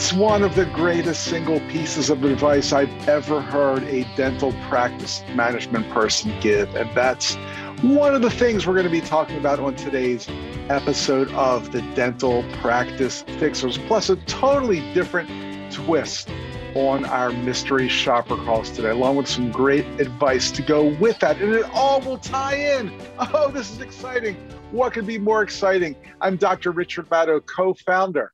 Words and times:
It's 0.00 0.14
one 0.14 0.42
of 0.42 0.54
the 0.54 0.64
greatest 0.64 1.24
single 1.24 1.60
pieces 1.68 2.08
of 2.08 2.24
advice 2.24 2.72
I've 2.72 3.06
ever 3.06 3.38
heard 3.38 3.82
a 3.82 4.04
dental 4.16 4.50
practice 4.70 5.22
management 5.34 5.90
person 5.90 6.32
give. 6.40 6.74
And 6.74 6.88
that's 6.96 7.34
one 7.82 8.14
of 8.14 8.22
the 8.22 8.30
things 8.30 8.66
we're 8.66 8.72
going 8.72 8.86
to 8.86 8.90
be 8.90 9.02
talking 9.02 9.36
about 9.36 9.60
on 9.60 9.76
today's 9.76 10.26
episode 10.70 11.30
of 11.32 11.70
the 11.72 11.82
Dental 11.94 12.42
Practice 12.62 13.24
Fixers, 13.38 13.76
plus 13.76 14.08
a 14.08 14.16
totally 14.24 14.80
different 14.94 15.28
twist 15.70 16.30
on 16.74 17.04
our 17.04 17.30
mystery 17.30 17.90
shopper 17.90 18.36
calls 18.36 18.70
today, 18.70 18.88
along 18.88 19.16
with 19.16 19.28
some 19.28 19.52
great 19.52 19.84
advice 20.00 20.50
to 20.52 20.62
go 20.62 20.96
with 20.98 21.18
that. 21.18 21.42
And 21.42 21.52
it 21.52 21.66
all 21.74 22.00
will 22.00 22.16
tie 22.16 22.56
in. 22.56 22.90
Oh, 23.18 23.50
this 23.50 23.70
is 23.70 23.82
exciting. 23.82 24.36
What 24.70 24.94
could 24.94 25.06
be 25.06 25.18
more 25.18 25.42
exciting? 25.42 25.94
I'm 26.22 26.36
Dr. 26.36 26.70
Richard 26.70 27.10
Madow, 27.10 27.44
co 27.44 27.74
founder 27.74 28.32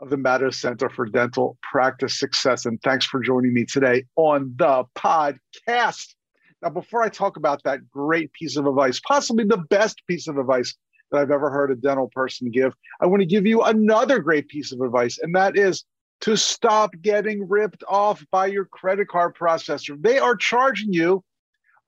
of 0.00 0.10
the 0.10 0.16
Madow 0.16 0.52
Center 0.52 0.88
for 0.88 1.06
Dental 1.06 1.56
Practice 1.62 2.18
Success. 2.18 2.66
And 2.66 2.80
thanks 2.82 3.06
for 3.06 3.20
joining 3.20 3.54
me 3.54 3.64
today 3.64 4.04
on 4.16 4.54
the 4.56 4.84
podcast. 4.96 6.14
Now, 6.62 6.70
before 6.70 7.02
I 7.02 7.08
talk 7.08 7.36
about 7.36 7.62
that 7.64 7.88
great 7.88 8.32
piece 8.32 8.56
of 8.56 8.66
advice, 8.66 9.00
possibly 9.00 9.44
the 9.44 9.64
best 9.70 10.02
piece 10.06 10.28
of 10.28 10.38
advice 10.38 10.74
that 11.10 11.20
I've 11.20 11.30
ever 11.30 11.50
heard 11.50 11.70
a 11.70 11.76
dental 11.76 12.10
person 12.14 12.50
give, 12.50 12.74
I 13.00 13.06
want 13.06 13.20
to 13.20 13.26
give 13.26 13.46
you 13.46 13.62
another 13.62 14.18
great 14.18 14.48
piece 14.48 14.72
of 14.72 14.80
advice, 14.80 15.18
and 15.22 15.34
that 15.34 15.56
is 15.56 15.84
to 16.22 16.36
stop 16.36 16.90
getting 17.02 17.46
ripped 17.48 17.84
off 17.88 18.24
by 18.30 18.46
your 18.46 18.64
credit 18.64 19.08
card 19.08 19.36
processor. 19.36 20.00
They 20.00 20.18
are 20.18 20.34
charging 20.34 20.92
you 20.92 21.22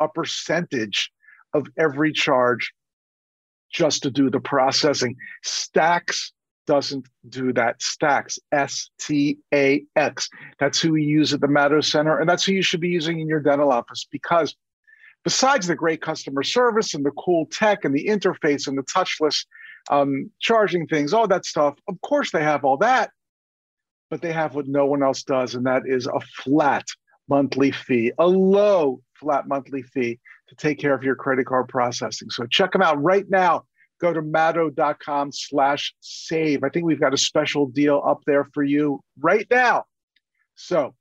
a 0.00 0.08
percentage 0.08 1.10
of 1.54 1.66
every 1.78 2.12
charge 2.12 2.72
just 3.72 4.02
to 4.02 4.10
do 4.10 4.30
the 4.30 4.40
processing. 4.40 5.16
Stax 5.44 6.30
doesn't 6.68 7.08
do 7.30 7.50
that. 7.54 7.80
Stax, 7.80 8.38
S 8.52 8.90
T 9.00 9.38
A 9.54 9.82
X. 9.96 10.28
That's 10.60 10.78
who 10.78 10.92
we 10.92 11.02
use 11.02 11.32
at 11.32 11.40
the 11.40 11.46
Madow 11.46 11.82
Center, 11.82 12.18
and 12.18 12.28
that's 12.28 12.44
who 12.44 12.52
you 12.52 12.62
should 12.62 12.82
be 12.82 12.90
using 12.90 13.20
in 13.20 13.26
your 13.26 13.40
dental 13.40 13.72
office 13.72 14.06
because 14.12 14.54
besides 15.24 15.66
the 15.66 15.74
great 15.74 16.02
customer 16.02 16.42
service 16.42 16.92
and 16.92 17.06
the 17.06 17.10
cool 17.12 17.46
tech 17.46 17.86
and 17.86 17.94
the 17.94 18.06
interface 18.06 18.68
and 18.68 18.76
the 18.76 18.82
touchless 18.82 19.46
um, 19.90 20.30
charging 20.40 20.86
things, 20.86 21.14
all 21.14 21.26
that 21.26 21.46
stuff, 21.46 21.74
of 21.88 21.98
course 22.02 22.30
they 22.32 22.42
have 22.42 22.66
all 22.66 22.76
that, 22.76 23.12
but 24.10 24.20
they 24.20 24.32
have 24.32 24.54
what 24.54 24.68
no 24.68 24.84
one 24.84 25.02
else 25.02 25.22
does, 25.22 25.54
and 25.54 25.64
that 25.64 25.82
is 25.86 26.06
a 26.06 26.20
flat 26.20 26.84
monthly 27.30 27.70
fee, 27.70 28.12
a 28.18 28.26
low 28.26 29.00
flat 29.14 29.48
monthly 29.48 29.82
fee 29.82 30.18
to 30.48 30.54
take 30.54 30.78
care 30.78 30.94
of 30.94 31.02
your 31.02 31.14
credit 31.14 31.46
card 31.46 31.68
processing. 31.68 32.28
So 32.28 32.44
check 32.46 32.72
them 32.72 32.82
out 32.82 33.02
right 33.02 33.24
now 33.30 33.64
go 34.00 34.12
to 34.12 34.22
madow.com 34.22 35.32
slash 35.32 35.94
save. 36.00 36.62
I 36.64 36.68
think 36.68 36.86
we've 36.86 37.00
got 37.00 37.14
a 37.14 37.18
special 37.18 37.66
deal 37.66 38.02
up 38.06 38.20
there 38.26 38.44
for 38.54 38.62
you 38.62 39.00
right 39.20 39.46
now. 39.50 39.84
So 40.54 40.94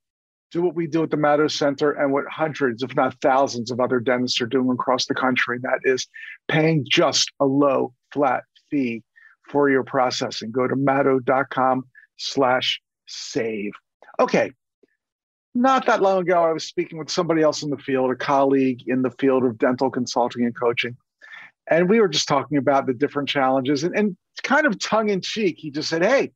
do 0.52 0.62
what 0.62 0.76
we 0.76 0.88
do 0.88 1.04
at 1.04 1.12
the 1.12 1.17
Madow 1.17 1.52
Center 1.52 1.92
and 1.92 2.12
what 2.12 2.26
hundreds, 2.30 2.84
if 2.84 2.95
not 2.95 3.20
thousands, 3.22 3.72
of 3.72 3.80
other 3.80 4.00
dentists 4.00 4.39
are 4.42 4.48
doing 4.48 4.70
across 4.72 5.06
the 5.06 5.16
country. 5.16 5.59
That 5.62 5.80
is 5.84 6.08
paying 6.48 6.86
just 6.89 7.31
a 7.39 7.45
low 7.45 7.94
flat 8.14 8.44
fee 8.70 9.04
for 9.50 9.70
your 9.70 9.83
processing. 9.83 10.52
Go 10.52 10.67
to 10.67 10.76
madow.com 10.76 11.83
slash 12.17 12.82
save. 13.08 13.71
Okay. 14.20 14.52
Not 15.54 15.88
that 15.88 16.02
long 16.02 16.21
ago, 16.21 16.44
I 16.44 16.54
was 16.54 16.66
speaking 16.66 17.00
with 17.00 17.10
somebody 17.10 17.42
else 17.42 17.64
in 17.64 17.71
the 17.71 17.77
field, 17.77 18.11
a 18.11 18.16
colleague 18.16 18.83
in 18.86 19.02
the 19.02 19.10
field 19.11 19.44
of 19.44 19.58
dental 19.58 19.89
consulting 19.89 20.45
and 20.45 20.58
coaching 20.58 20.95
and 21.70 21.89
we 21.89 22.00
were 22.00 22.08
just 22.08 22.28
talking 22.28 22.58
about 22.58 22.86
the 22.86 22.94
different 22.94 23.30
challenges 23.30 23.83
and, 23.83 23.98
and 23.98 24.17
kind 24.44 24.66
of 24.66 24.80
tongue 24.80 25.10
in 25.10 25.22
cheek, 25.22 25.58
he 25.60 25.72
just 25.72 25.89
said, 25.89 26.04
Hey, 26.04 26.32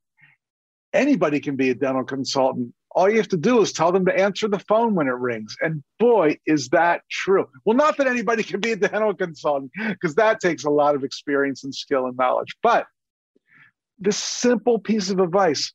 anybody 0.94 1.40
can 1.40 1.56
be 1.56 1.70
a 1.70 1.76
dental 1.76 2.04
consultant. 2.04 2.74
All 2.94 3.10
you 3.10 3.18
have 3.18 3.30
to 3.30 3.38
do 3.38 3.62
is 3.62 3.72
tell 3.72 3.92
them 3.94 4.06
to 4.06 4.20
answer 4.20 4.50
the 4.50 4.60
phone 4.60 4.96
when 4.96 5.08
it 5.08 5.12
rings. 5.12 5.56
And 5.62 5.82
boy, 5.98 6.38
is 6.46 6.70
that 6.70 7.02
true. 7.10 7.48
Well, 7.64 7.78
not 7.78 7.96
that 7.98 8.08
anybody 8.08 8.44
can 8.44 8.60
be 8.60 8.74
a 8.74 8.76
dental 8.76 9.14
consultant, 9.14 9.72
because 9.78 10.16
that 10.16 10.42
takes 10.42 10.66
a 10.66 10.70
lot 10.70 10.96
of 10.96 11.04
experience 11.04 11.64
and 11.64 11.74
skill 11.74 12.06
and 12.06 12.18
knowledge. 12.18 12.58
But 12.62 12.88
this 13.98 14.18
simple 14.18 14.80
piece 14.80 15.10
of 15.10 15.20
advice 15.20 15.74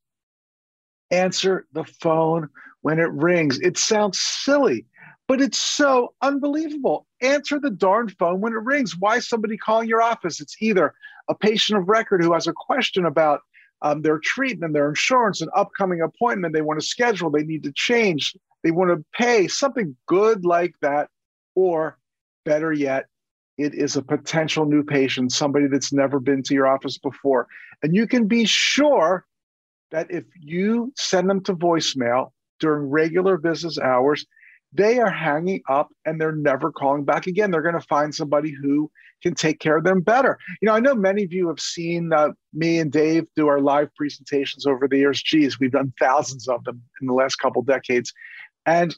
answer 1.11 1.67
the 1.73 1.85
phone 1.85 2.49
when 2.83 2.99
it 2.99 3.11
rings. 3.11 3.59
It 3.61 3.79
sounds 3.79 4.21
silly, 4.21 4.85
but 5.29 5.41
it's 5.41 5.61
so 5.61 6.15
unbelievable. 6.23 7.07
Answer 7.21 7.59
the 7.59 7.71
darn 7.71 8.09
phone 8.09 8.41
when 8.41 8.53
it 8.53 8.63
rings. 8.63 8.97
Why 8.97 9.17
is 9.17 9.29
somebody 9.29 9.57
calling 9.57 9.89
your 9.89 10.03
office? 10.03 10.41
It's 10.41 10.57
either 10.61 10.95
a 11.29 11.35
patient 11.35 11.79
of 11.79 11.89
record 11.89 12.23
who 12.23 12.33
has 12.33 12.47
a 12.47 12.53
question 12.53 13.05
about 13.05 13.41
um, 13.83 14.03
their 14.03 14.19
treatment, 14.19 14.73
their 14.73 14.89
insurance, 14.89 15.41
an 15.41 15.49
upcoming 15.55 16.01
appointment 16.01 16.55
they 16.55 16.63
want 16.63 16.81
to 16.81 16.87
schedule, 16.87 17.31
they 17.31 17.43
need 17.43 17.63
to 17.65 17.73
change, 17.75 18.35
they 18.63 18.71
want 18.71 18.91
to 18.91 19.05
pay, 19.19 19.49
something 19.49 19.97
good 20.07 20.45
like 20.45 20.75
that. 20.81 21.09
Or 21.55 21.99
better 22.45 22.73
yet, 22.73 23.07
it 23.59 23.75
is 23.75 23.97
a 23.97 24.03
potential 24.03 24.67
new 24.67 24.83
patient, 24.83 25.33
somebody 25.33 25.67
that's 25.67 25.93
never 25.93 26.21
been 26.21 26.43
to 26.45 26.55
your 26.55 26.67
office 26.67 26.99
before. 26.99 27.49
And 27.83 27.95
you 27.95 28.07
can 28.07 28.29
be 28.29 28.45
sure 28.45 29.25
that 29.91 30.11
if 30.11 30.25
you 30.41 30.93
send 30.97 31.29
them 31.29 31.43
to 31.45 31.55
voicemail 31.55 32.33
during 32.61 32.91
regular 32.91 33.37
business 33.37 33.79
hours, 33.79 34.27
they 34.73 34.99
are 34.99 35.11
hanging 35.11 35.63
up 35.69 35.89
and 36.05 36.21
they're 36.21 36.33
never 36.33 36.71
calling 36.71 37.05
back 37.05 37.27
again. 37.27 37.51
They're 37.51 37.63
going 37.63 37.75
to 37.75 37.81
find 37.81 38.15
somebody 38.15 38.51
who 38.51 38.91
can 39.23 39.35
take 39.35 39.61
care 39.61 39.77
of 39.77 39.85
them 39.85 40.01
better. 40.01 40.39
You 40.61 40.67
know, 40.67 40.75
I 40.75 40.81
know 40.81 40.95
many 40.95 41.25
of 41.25 41.33
you 41.33 41.49
have 41.49 41.61
seen 41.61 42.13
uh, 42.13 42.31
me 42.53 42.79
and 42.79 42.93
Dave 42.93 43.27
do 43.35 43.49
our 43.49 43.61
live 43.61 43.95
presentations 43.95 44.67
over 44.67 44.87
the 44.87 44.99
years. 44.99 45.23
Geez, 45.23 45.59
we've 45.59 45.73
done 45.73 45.93
thousands 45.99 46.49
of 46.49 46.63
them 46.65 46.83
in 47.01 47.07
the 47.07 47.15
last 47.15 47.37
couple 47.37 47.63
decades. 47.63 48.13
And 48.67 48.95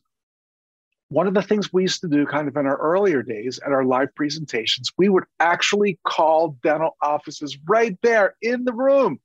one 1.11 1.27
of 1.27 1.35
the 1.35 1.43
things 1.43 1.73
we 1.73 1.83
used 1.83 2.01
to 2.03 2.09
do 2.09 2.27
kind 2.27 2.49
of 2.49 2.57
in 2.57 2.67
our 2.67 2.77
earlier 2.77 3.23
days 3.23 3.59
at 3.65 3.73
our 3.73 3.85
live 3.85 4.15
presentations, 4.15 4.93
we 4.99 5.09
would 5.09 5.25
actually 5.41 5.99
call 6.07 6.59
dental 6.63 6.97
offices 7.01 7.57
right 7.67 7.97
there 8.03 8.35
in 8.43 8.65
the 8.65 8.73
room. 8.73 9.19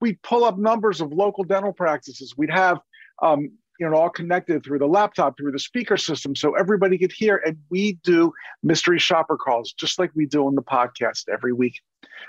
We'd 0.00 0.20
pull 0.22 0.44
up 0.44 0.58
numbers 0.58 1.00
of 1.00 1.12
local 1.12 1.44
dental 1.44 1.72
practices. 1.72 2.34
We'd 2.36 2.50
have 2.50 2.78
um, 3.22 3.52
you 3.78 3.88
know 3.88 3.96
all 3.96 4.10
connected 4.10 4.64
through 4.64 4.78
the 4.78 4.86
laptop 4.86 5.36
through 5.36 5.52
the 5.52 5.58
speaker 5.58 5.96
system 5.96 6.34
so 6.34 6.54
everybody 6.54 6.96
could 6.98 7.12
hear 7.12 7.40
and 7.44 7.56
we 7.70 7.98
do 8.04 8.32
mystery 8.62 8.98
shopper 8.98 9.36
calls 9.36 9.72
just 9.72 9.98
like 9.98 10.10
we 10.14 10.26
do 10.26 10.46
on 10.46 10.54
the 10.54 10.62
podcast 10.62 11.28
every 11.32 11.52
week. 11.52 11.80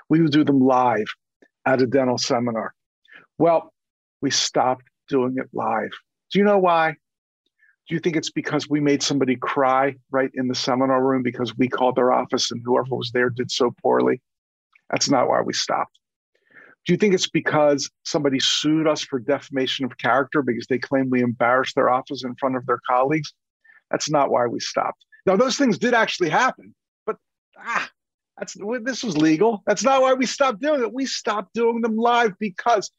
We 0.09 0.21
would 0.21 0.31
do 0.31 0.43
them 0.43 0.59
live 0.59 1.07
at 1.65 1.81
a 1.81 1.87
dental 1.87 2.17
seminar. 2.17 2.73
Well 3.37 3.73
we 4.21 4.31
stopped 4.31 4.85
doing 5.07 5.35
it 5.37 5.49
live. 5.53 5.91
Do 6.31 6.39
you 6.39 6.45
know 6.45 6.57
why? 6.57 6.95
Do 7.87 7.93
you 7.93 7.99
think 7.99 8.15
it's 8.15 8.31
because 8.31 8.67
we 8.67 8.79
made 8.79 9.03
somebody 9.03 9.35
cry 9.35 9.95
right 10.09 10.31
in 10.33 10.47
the 10.47 10.55
seminar 10.55 11.03
room 11.03 11.21
because 11.21 11.55
we 11.55 11.67
called 11.67 11.95
their 11.95 12.11
office 12.11 12.49
and 12.49 12.59
whoever 12.65 12.95
was 12.95 13.11
there 13.13 13.29
did 13.29 13.51
so 13.51 13.75
poorly? 13.83 14.21
That's 14.89 15.09
not 15.09 15.27
why 15.27 15.41
we 15.41 15.53
stopped 15.53 15.99
do 16.85 16.93
you 16.93 16.97
think 16.97 17.13
it's 17.13 17.27
because 17.27 17.89
somebody 18.03 18.39
sued 18.39 18.87
us 18.87 19.01
for 19.01 19.19
defamation 19.19 19.85
of 19.85 19.97
character 19.97 20.43
because 20.43 20.67
they 20.67 20.77
claim 20.77 21.09
we 21.09 21.21
embarrassed 21.21 21.75
their 21.75 21.89
office 21.89 22.23
in 22.23 22.35
front 22.35 22.55
of 22.55 22.65
their 22.67 22.79
colleagues? 22.87 23.33
That's 23.89 24.09
not 24.09 24.29
why 24.29 24.45
we 24.45 24.59
stopped. 24.59 25.03
Now, 25.25 25.35
those 25.35 25.57
things 25.57 25.79
did 25.79 25.95
actually 25.95 26.29
happen, 26.29 26.75
but 27.05 27.17
ah, 27.59 27.89
that's 28.37 28.55
this 28.83 29.03
was 29.03 29.17
legal. 29.17 29.63
That's 29.65 29.83
not 29.83 30.01
why 30.01 30.13
we 30.13 30.27
stopped 30.27 30.61
doing 30.61 30.81
it. 30.81 30.93
We 30.93 31.07
stopped 31.07 31.53
doing 31.55 31.81
them 31.81 31.97
live 31.97 32.33
because 32.39 32.91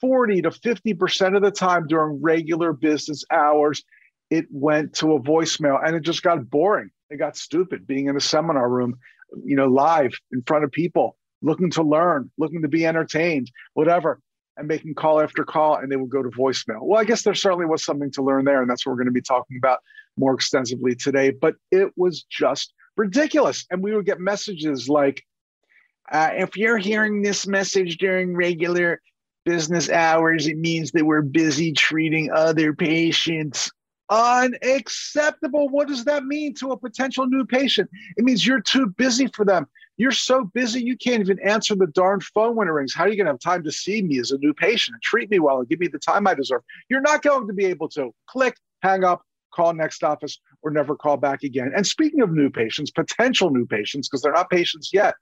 40 0.00 0.42
to 0.42 0.50
50% 0.50 1.36
of 1.36 1.42
the 1.42 1.50
time 1.52 1.86
during 1.86 2.20
regular 2.20 2.72
business 2.72 3.24
hours, 3.30 3.84
it 4.30 4.46
went 4.50 4.94
to 4.94 5.12
a 5.12 5.20
voicemail 5.20 5.78
and 5.84 5.94
it 5.94 6.00
just 6.00 6.22
got 6.22 6.50
boring. 6.50 6.90
It 7.10 7.18
got 7.18 7.36
stupid 7.36 7.86
being 7.86 8.06
in 8.06 8.16
a 8.16 8.20
seminar 8.20 8.68
room, 8.68 8.98
you 9.44 9.56
know, 9.56 9.66
live 9.66 10.12
in 10.32 10.42
front 10.42 10.64
of 10.64 10.72
people 10.72 11.16
looking 11.42 11.70
to 11.70 11.82
learn, 11.82 12.30
looking 12.38 12.62
to 12.62 12.68
be 12.68 12.86
entertained, 12.86 13.50
whatever, 13.74 14.20
and 14.56 14.66
making 14.66 14.94
call 14.94 15.20
after 15.20 15.44
call, 15.44 15.76
and 15.76 15.90
they 15.90 15.96
would 15.96 16.10
go 16.10 16.22
to 16.22 16.30
voicemail. 16.30 16.82
Well, 16.82 17.00
I 17.00 17.04
guess 17.04 17.22
there 17.22 17.34
certainly 17.34 17.66
was 17.66 17.84
something 17.84 18.10
to 18.12 18.22
learn 18.22 18.44
there, 18.44 18.60
and 18.60 18.70
that's 18.70 18.84
what 18.84 18.92
we're 18.92 18.98
going 18.98 19.06
to 19.06 19.12
be 19.12 19.22
talking 19.22 19.56
about 19.56 19.78
more 20.16 20.34
extensively 20.34 20.94
today. 20.94 21.30
But 21.30 21.54
it 21.70 21.92
was 21.96 22.24
just 22.24 22.74
ridiculous. 22.96 23.64
And 23.70 23.82
we 23.82 23.94
would 23.94 24.06
get 24.06 24.20
messages 24.20 24.88
like, 24.88 25.22
uh, 26.10 26.30
if 26.32 26.56
you're 26.56 26.78
hearing 26.78 27.22
this 27.22 27.46
message 27.46 27.98
during 27.98 28.34
regular 28.34 29.00
business 29.44 29.88
hours, 29.88 30.46
it 30.46 30.58
means 30.58 30.90
that 30.92 31.06
we're 31.06 31.22
busy 31.22 31.72
treating 31.72 32.30
other 32.32 32.74
patients. 32.74 33.70
Unacceptable. 34.10 35.68
What 35.68 35.88
does 35.88 36.04
that 36.04 36.24
mean 36.24 36.54
to 36.54 36.72
a 36.72 36.76
potential 36.76 37.26
new 37.26 37.44
patient? 37.44 37.90
It 38.16 38.24
means 38.24 38.46
you're 38.46 38.60
too 38.60 38.86
busy 38.86 39.28
for 39.34 39.44
them. 39.44 39.66
You're 39.96 40.12
so 40.12 40.44
busy 40.44 40.80
you 40.80 40.96
can't 40.96 41.20
even 41.20 41.40
answer 41.40 41.74
the 41.74 41.88
darn 41.88 42.20
phone 42.20 42.54
when 42.54 42.68
it 42.68 42.70
rings. 42.70 42.94
How 42.94 43.04
are 43.04 43.08
you 43.08 43.16
going 43.16 43.26
to 43.26 43.32
have 43.32 43.40
time 43.40 43.64
to 43.64 43.72
see 43.72 44.00
me 44.00 44.20
as 44.20 44.30
a 44.30 44.38
new 44.38 44.54
patient 44.54 44.94
and 44.94 45.02
treat 45.02 45.30
me 45.30 45.40
well 45.40 45.58
and 45.58 45.68
give 45.68 45.80
me 45.80 45.88
the 45.88 45.98
time 45.98 46.26
I 46.26 46.34
deserve? 46.34 46.62
You're 46.88 47.00
not 47.00 47.22
going 47.22 47.48
to 47.48 47.52
be 47.52 47.66
able 47.66 47.88
to. 47.90 48.14
Click, 48.28 48.56
hang 48.82 49.02
up, 49.02 49.22
call 49.52 49.72
next 49.74 50.04
office, 50.04 50.38
or 50.62 50.70
never 50.70 50.94
call 50.94 51.16
back 51.16 51.42
again. 51.42 51.72
And 51.74 51.86
speaking 51.86 52.20
of 52.20 52.30
new 52.30 52.48
patients, 52.48 52.92
potential 52.92 53.50
new 53.50 53.66
patients, 53.66 54.08
because 54.08 54.22
they're 54.22 54.32
not 54.32 54.50
patients 54.50 54.90
yet, 54.92 55.14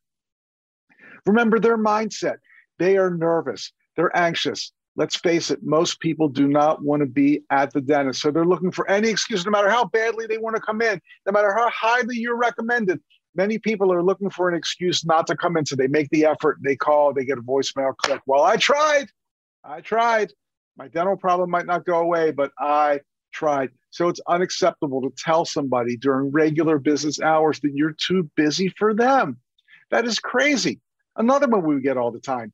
remember 1.24 1.58
their 1.58 1.78
mindset. 1.78 2.36
They 2.78 2.98
are 2.98 3.10
nervous, 3.10 3.72
they're 3.96 4.14
anxious, 4.14 4.72
let's 4.96 5.16
face 5.16 5.50
it, 5.50 5.62
most 5.62 6.00
people 6.00 6.28
do 6.28 6.48
not 6.48 6.82
want 6.82 7.00
to 7.00 7.06
be 7.06 7.42
at 7.50 7.72
the 7.72 7.80
dentist. 7.80 8.20
So 8.22 8.30
they're 8.30 8.46
looking 8.46 8.72
for 8.72 8.90
any 8.90 9.08
excuse, 9.08 9.44
no 9.44 9.50
matter 9.50 9.70
how 9.70 9.84
badly 9.84 10.26
they 10.26 10.38
want 10.38 10.56
to 10.56 10.62
come 10.62 10.80
in, 10.82 11.00
no 11.26 11.32
matter 11.32 11.54
how 11.54 11.70
highly 11.70 12.16
you're 12.16 12.36
recommended. 12.36 13.00
Many 13.34 13.58
people 13.58 13.92
are 13.92 14.02
looking 14.02 14.30
for 14.30 14.48
an 14.48 14.56
excuse 14.56 15.04
not 15.04 15.26
to 15.26 15.36
come 15.36 15.58
in. 15.58 15.66
So 15.66 15.76
they 15.76 15.88
make 15.88 16.08
the 16.08 16.24
effort, 16.24 16.58
they 16.64 16.74
call, 16.74 17.12
they 17.12 17.26
get 17.26 17.38
a 17.38 17.42
voicemail, 17.42 17.94
click. 17.98 18.22
Well, 18.26 18.42
I 18.42 18.56
tried. 18.56 19.08
I 19.62 19.82
tried. 19.82 20.32
My 20.78 20.88
dental 20.88 21.16
problem 21.16 21.50
might 21.50 21.66
not 21.66 21.84
go 21.84 21.98
away, 21.98 22.30
but 22.30 22.52
I 22.58 23.00
tried. 23.32 23.70
So 23.90 24.08
it's 24.08 24.20
unacceptable 24.26 25.02
to 25.02 25.12
tell 25.18 25.44
somebody 25.44 25.98
during 25.98 26.30
regular 26.30 26.78
business 26.78 27.20
hours 27.20 27.60
that 27.60 27.72
you're 27.74 27.94
too 27.98 28.30
busy 28.36 28.68
for 28.68 28.94
them. 28.94 29.38
That 29.90 30.06
is 30.06 30.18
crazy. 30.18 30.80
Another 31.16 31.46
one 31.46 31.64
we 31.64 31.80
get 31.80 31.98
all 31.98 32.10
the 32.10 32.20
time 32.20 32.52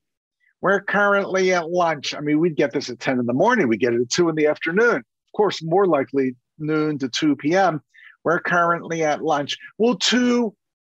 we're 0.62 0.80
currently 0.80 1.52
at 1.52 1.68
lunch. 1.68 2.14
I 2.14 2.20
mean, 2.20 2.38
we'd 2.38 2.56
get 2.56 2.72
this 2.72 2.88
at 2.88 3.00
10 3.00 3.18
in 3.18 3.26
the 3.26 3.32
morning, 3.32 3.68
we 3.68 3.76
get 3.76 3.92
it 3.92 4.00
at 4.00 4.10
2 4.10 4.28
in 4.28 4.36
the 4.36 4.46
afternoon. 4.46 4.96
Of 4.96 5.36
course, 5.36 5.62
more 5.62 5.86
likely 5.86 6.36
noon 6.58 6.98
to 6.98 7.08
2 7.08 7.36
p.m. 7.36 7.82
We're 8.24 8.40
currently 8.40 9.02
at 9.02 9.22
lunch. 9.22 9.58
Well, 9.76 9.96
too 9.96 10.54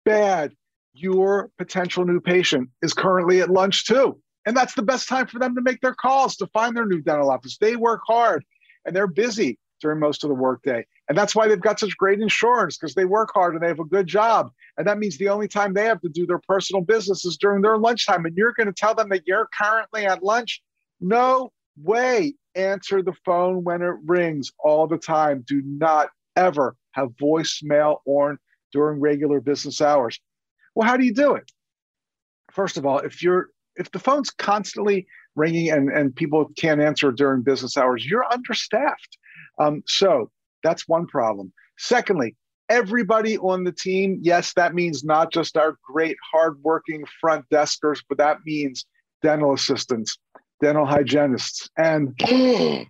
bad. 0.06 0.54
Your 0.94 1.50
potential 1.58 2.06
new 2.06 2.20
patient 2.20 2.70
is 2.82 2.94
currently 2.94 3.42
at 3.42 3.50
lunch 3.50 3.86
too. 3.86 4.20
And 4.46 4.56
that's 4.56 4.76
the 4.76 4.84
best 4.84 5.08
time 5.08 5.28
for 5.28 5.40
them 5.40 5.56
to 5.56 5.62
make 5.62 5.80
their 5.80 5.96
calls 5.96 6.36
to 6.36 6.48
find 6.48 6.76
their 6.76 6.86
new 6.86 7.02
dental 7.02 7.32
office. 7.32 7.58
They 7.58 7.78
work 7.78 8.02
hard 8.06 8.44
and 8.86 8.96
they're 8.96 9.08
busy 9.08 9.58
during 9.82 10.00
most 10.00 10.24
of 10.24 10.28
the 10.28 10.36
workday. 10.36 10.86
And 11.10 11.18
that's 11.18 11.36
why 11.36 11.48
they've 11.48 11.60
got 11.60 11.80
such 11.80 11.98
great 11.98 12.22
insurance 12.22 12.78
because 12.78 12.96
they 12.96 13.06
work 13.06 13.32
hard 13.34 13.54
and 13.54 13.62
they 13.62 13.68
have 13.68 13.80
a 13.80 13.86
good 13.86 14.08
job. 14.08 14.52
And 14.78 14.88
that 14.88 15.00
means 15.00 15.18
the 15.18 15.30
only 15.30 15.48
time 15.48 15.74
they 15.74 15.86
have 15.86 16.02
to 16.02 16.10
do 16.10 16.26
their 16.26 16.40
personal 16.48 16.82
business 16.82 17.26
is 17.26 17.38
during 17.38 17.62
their 17.62 17.78
lunchtime. 17.78 18.26
And 18.26 18.36
you're 18.38 18.54
going 18.54 18.68
to 18.68 18.74
tell 18.74 18.96
them 18.96 19.10
that 19.10 19.28
you're 19.28 19.50
currently 19.60 20.06
at 20.06 20.24
lunch? 20.24 20.62
No 21.02 21.52
way. 21.78 22.36
Answer 22.56 23.02
the 23.02 23.14
phone 23.26 23.64
when 23.64 23.82
it 23.82 23.96
rings 24.06 24.52
all 24.60 24.88
the 24.88 24.98
time. 24.98 25.44
Do 25.46 25.62
not 25.66 26.10
ever 26.36 26.76
have 26.92 27.10
voicemail 27.22 27.98
on 28.06 28.38
during 28.72 29.00
regular 29.00 29.42
business 29.42 29.82
hours. 29.82 30.20
Well, 30.76 30.88
how 30.88 30.98
do 30.98 31.04
you 31.04 31.14
do 31.14 31.36
it? 31.36 31.52
First 32.52 32.78
of 32.78 32.86
all, 32.86 33.00
if 33.00 33.22
you're 33.22 33.50
if 33.76 33.92
the 33.92 34.00
phone's 34.00 34.30
constantly 34.30 35.08
ringing 35.36 35.72
and, 35.72 35.90
and 35.90 36.16
people 36.16 36.50
can't 36.58 36.80
answer 36.80 37.12
during 37.12 37.42
business 37.42 37.76
hours, 37.76 38.06
you're 38.06 38.26
understaffed. 38.32 39.18
Um, 39.60 39.84
so 39.88 40.30
that's 40.64 40.88
one 40.88 41.08
problem. 41.08 41.52
Secondly, 41.78 42.36
everybody 42.70 43.38
on 43.38 43.64
the 43.64 43.72
team, 43.72 44.20
yes, 44.22 44.54
that 44.54 44.74
means 44.74 45.04
not 45.04 45.32
just 45.32 45.58
our 45.58 45.78
great 45.84 46.18
hardworking 46.32 47.06
front 47.20 47.46
deskers, 47.52 48.02
but 48.08 48.18
that 48.18 48.38
means 48.46 48.86
dental 49.22 49.54
assistants, 49.54 50.18
dental 50.62 50.86
hygienists, 50.86 51.70
and 51.78 52.16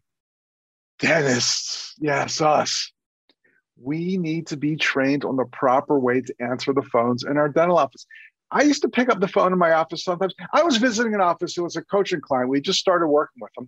dentists. 1.00 1.96
Yes, 2.00 2.42
us. 2.42 2.92
We 3.82 4.18
need 4.18 4.48
to 4.48 4.58
be 4.58 4.76
trained 4.76 5.26
on 5.26 5.36
the 5.36 5.46
proper 5.46 6.00
way 6.00 6.22
to 6.22 6.34
answer 6.40 6.74
the 6.74 6.84
phones 6.84 7.24
in 7.24 7.38
our 7.38 7.50
dental 7.50 7.78
office. 7.78 8.06
I 8.52 8.62
used 8.62 8.84
to 8.84 8.90
pick 8.90 9.10
up 9.10 9.20
the 9.20 9.28
phone 9.28 9.52
in 9.52 9.58
my 9.58 9.74
office 9.74 10.04
sometimes. 10.04 10.36
I 10.54 10.62
was 10.62 10.78
visiting 10.78 11.16
an 11.16 11.22
office. 11.22 11.58
It 11.58 11.62
was 11.62 11.76
a 11.76 11.82
coaching 11.82 12.22
client. 12.22 12.50
We 12.50 12.62
just 12.62 12.80
started 12.80 13.08
working 13.08 13.42
with 13.42 13.52
them. 13.58 13.68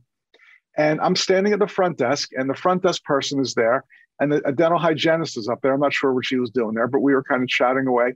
And 0.77 1.00
I'm 1.01 1.16
standing 1.16 1.54
at 1.54 1.60
the 1.60 1.68
front 1.68 1.98
desk, 1.98 2.30
and 2.33 2.50
the 2.50 2.56
front 2.56 2.83
desk 2.83 3.04
person 3.04 3.39
is 3.39 3.54
there, 3.54 3.86
and 4.19 4.31
the, 4.31 4.42
dental 4.56 4.80
hygienist 4.80 5.38
is 5.38 5.48
up 5.48 5.62
there. 5.62 5.74
I'm 5.74 5.80
not 5.80 5.94
sure 5.94 6.13
what 6.13 6.25
she 6.25 6.38
was 6.38 6.50
doing 6.50 6.74
there, 6.74 6.88
but 6.88 7.01
we 7.01 7.13
were 7.13 7.24
kind 7.24 7.44
of 7.44 7.50
chatting 7.50 7.88
away. 7.88 8.13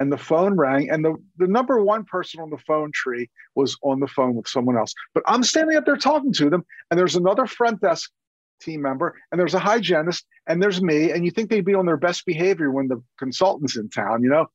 And 0.00 0.12
the 0.12 0.18
phone 0.18 0.56
rang, 0.56 0.90
and 0.90 1.04
the, 1.04 1.16
the 1.38 1.48
number 1.48 1.82
one 1.82 2.04
person 2.04 2.40
on 2.40 2.50
the 2.50 2.58
phone 2.58 2.92
tree 2.92 3.28
was 3.56 3.76
on 3.82 3.98
the 3.98 4.06
phone 4.06 4.36
with 4.36 4.46
someone 4.46 4.76
else. 4.76 4.94
But 5.12 5.24
I'm 5.26 5.42
standing 5.42 5.76
up 5.76 5.86
there 5.86 5.96
talking 5.96 6.32
to 6.34 6.48
them, 6.48 6.64
and 6.90 6.98
there's 6.98 7.16
another 7.16 7.46
front 7.46 7.80
desk 7.80 8.10
team 8.60 8.82
member, 8.82 9.16
and 9.30 9.40
there's 9.40 9.54
a 9.54 9.58
hygienist, 9.58 10.24
and 10.46 10.62
there's 10.62 10.80
me. 10.80 11.10
And 11.10 11.24
you 11.24 11.32
think 11.32 11.50
they'd 11.50 11.64
be 11.64 11.74
on 11.74 11.86
their 11.86 11.96
best 11.96 12.26
behavior 12.26 12.70
when 12.70 12.86
the 12.86 13.02
consultant's 13.18 13.76
in 13.76 13.90
town, 13.90 14.22
you 14.22 14.28
know? 14.28 14.46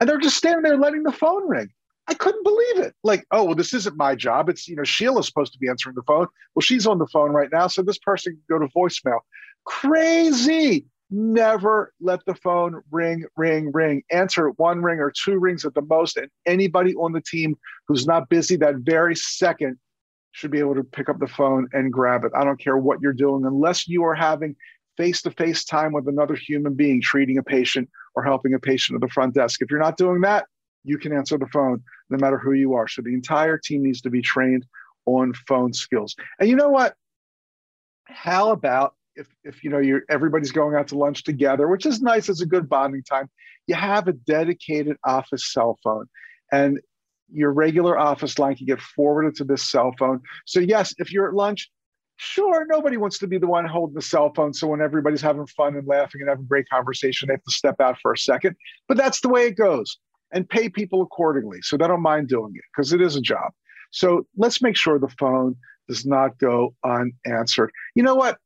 And 0.00 0.08
they're 0.08 0.18
just 0.18 0.36
standing 0.36 0.62
there 0.62 0.78
letting 0.78 1.02
the 1.02 1.12
phone 1.12 1.46
ring. 1.46 1.68
I 2.08 2.14
couldn't 2.14 2.44
believe 2.44 2.78
it. 2.78 2.94
Like, 3.02 3.26
oh, 3.32 3.44
well, 3.44 3.54
this 3.54 3.74
isn't 3.74 3.96
my 3.96 4.14
job. 4.14 4.48
It's, 4.48 4.68
you 4.68 4.76
know, 4.76 4.84
Sheila's 4.84 5.26
supposed 5.26 5.52
to 5.52 5.58
be 5.58 5.68
answering 5.68 5.96
the 5.96 6.02
phone. 6.02 6.26
Well, 6.54 6.62
she's 6.62 6.86
on 6.86 6.98
the 6.98 7.06
phone 7.08 7.32
right 7.32 7.48
now. 7.52 7.66
So 7.66 7.82
this 7.82 7.98
person 7.98 8.34
can 8.34 8.58
go 8.58 8.64
to 8.64 8.72
voicemail. 8.72 9.20
Crazy. 9.64 10.86
Never 11.10 11.92
let 12.00 12.20
the 12.26 12.34
phone 12.34 12.82
ring, 12.90 13.24
ring, 13.36 13.70
ring. 13.72 14.02
Answer 14.10 14.48
one 14.50 14.82
ring 14.82 14.98
or 15.00 15.12
two 15.12 15.38
rings 15.38 15.64
at 15.64 15.74
the 15.74 15.82
most. 15.82 16.16
And 16.16 16.28
anybody 16.46 16.94
on 16.94 17.12
the 17.12 17.20
team 17.20 17.56
who's 17.88 18.06
not 18.06 18.28
busy 18.28 18.56
that 18.56 18.76
very 18.78 19.16
second 19.16 19.78
should 20.32 20.50
be 20.50 20.58
able 20.58 20.74
to 20.74 20.84
pick 20.84 21.08
up 21.08 21.18
the 21.18 21.26
phone 21.26 21.68
and 21.72 21.92
grab 21.92 22.24
it. 22.24 22.32
I 22.36 22.44
don't 22.44 22.60
care 22.60 22.76
what 22.76 23.00
you're 23.00 23.12
doing, 23.12 23.44
unless 23.46 23.88
you 23.88 24.04
are 24.04 24.14
having 24.14 24.54
face 24.96 25.22
to 25.22 25.30
face 25.30 25.64
time 25.64 25.92
with 25.92 26.08
another 26.08 26.34
human 26.34 26.74
being, 26.74 27.00
treating 27.00 27.38
a 27.38 27.42
patient 27.42 27.88
or 28.14 28.22
helping 28.22 28.54
a 28.54 28.58
patient 28.58 28.96
at 28.96 29.00
the 29.00 29.12
front 29.12 29.34
desk. 29.34 29.62
If 29.62 29.70
you're 29.70 29.80
not 29.80 29.96
doing 29.96 30.20
that, 30.22 30.46
you 30.86 30.98
can 30.98 31.12
answer 31.12 31.36
the 31.36 31.48
phone 31.48 31.82
no 32.08 32.16
matter 32.18 32.38
who 32.38 32.52
you 32.52 32.74
are. 32.74 32.88
So 32.88 33.02
the 33.02 33.12
entire 33.12 33.58
team 33.58 33.82
needs 33.82 34.00
to 34.02 34.10
be 34.10 34.22
trained 34.22 34.64
on 35.04 35.34
phone 35.46 35.72
skills. 35.72 36.14
And 36.38 36.48
you 36.48 36.56
know 36.56 36.68
what? 36.68 36.94
How 38.04 38.52
about 38.52 38.94
if, 39.16 39.26
if 39.44 39.64
you 39.64 39.70
know 39.70 39.78
you're 39.78 40.02
everybody's 40.08 40.52
going 40.52 40.76
out 40.76 40.88
to 40.88 40.98
lunch 40.98 41.24
together, 41.24 41.68
which 41.68 41.86
is 41.86 42.00
nice, 42.00 42.28
it's 42.28 42.42
a 42.42 42.46
good 42.46 42.68
bonding 42.68 43.02
time. 43.02 43.28
You 43.66 43.74
have 43.74 44.06
a 44.08 44.12
dedicated 44.12 44.96
office 45.04 45.52
cell 45.52 45.78
phone. 45.82 46.06
And 46.52 46.80
your 47.32 47.52
regular 47.52 47.98
office 47.98 48.38
line 48.38 48.54
can 48.54 48.66
get 48.66 48.80
forwarded 48.80 49.34
to 49.36 49.44
this 49.44 49.68
cell 49.68 49.92
phone. 49.98 50.20
So 50.44 50.60
yes, 50.60 50.94
if 50.98 51.12
you're 51.12 51.26
at 51.26 51.34
lunch, 51.34 51.68
sure, 52.14 52.64
nobody 52.68 52.96
wants 52.96 53.18
to 53.18 53.26
be 53.26 53.38
the 53.38 53.48
one 53.48 53.66
holding 53.66 53.96
the 53.96 54.02
cell 54.02 54.32
phone. 54.32 54.54
So 54.54 54.68
when 54.68 54.80
everybody's 54.80 55.22
having 55.22 55.46
fun 55.48 55.74
and 55.74 55.88
laughing 55.88 56.20
and 56.20 56.30
having 56.30 56.46
great 56.46 56.68
conversation, 56.68 57.26
they 57.26 57.34
have 57.34 57.42
to 57.42 57.50
step 57.50 57.80
out 57.80 57.98
for 58.00 58.12
a 58.12 58.18
second. 58.18 58.54
But 58.86 58.96
that's 58.96 59.20
the 59.20 59.28
way 59.28 59.46
it 59.46 59.56
goes 59.56 59.98
and 60.32 60.48
pay 60.48 60.68
people 60.68 61.02
accordingly. 61.02 61.58
So 61.62 61.76
they 61.76 61.86
don't 61.86 62.02
mind 62.02 62.28
doing 62.28 62.52
it 62.54 62.62
because 62.74 62.92
it 62.92 63.00
is 63.00 63.16
a 63.16 63.20
job. 63.20 63.52
So 63.90 64.26
let's 64.36 64.60
make 64.60 64.76
sure 64.76 64.98
the 64.98 65.08
phone 65.18 65.56
does 65.88 66.04
not 66.04 66.38
go 66.38 66.74
unanswered. 66.84 67.70
You 67.94 68.02
know 68.02 68.14
what? 68.14 68.38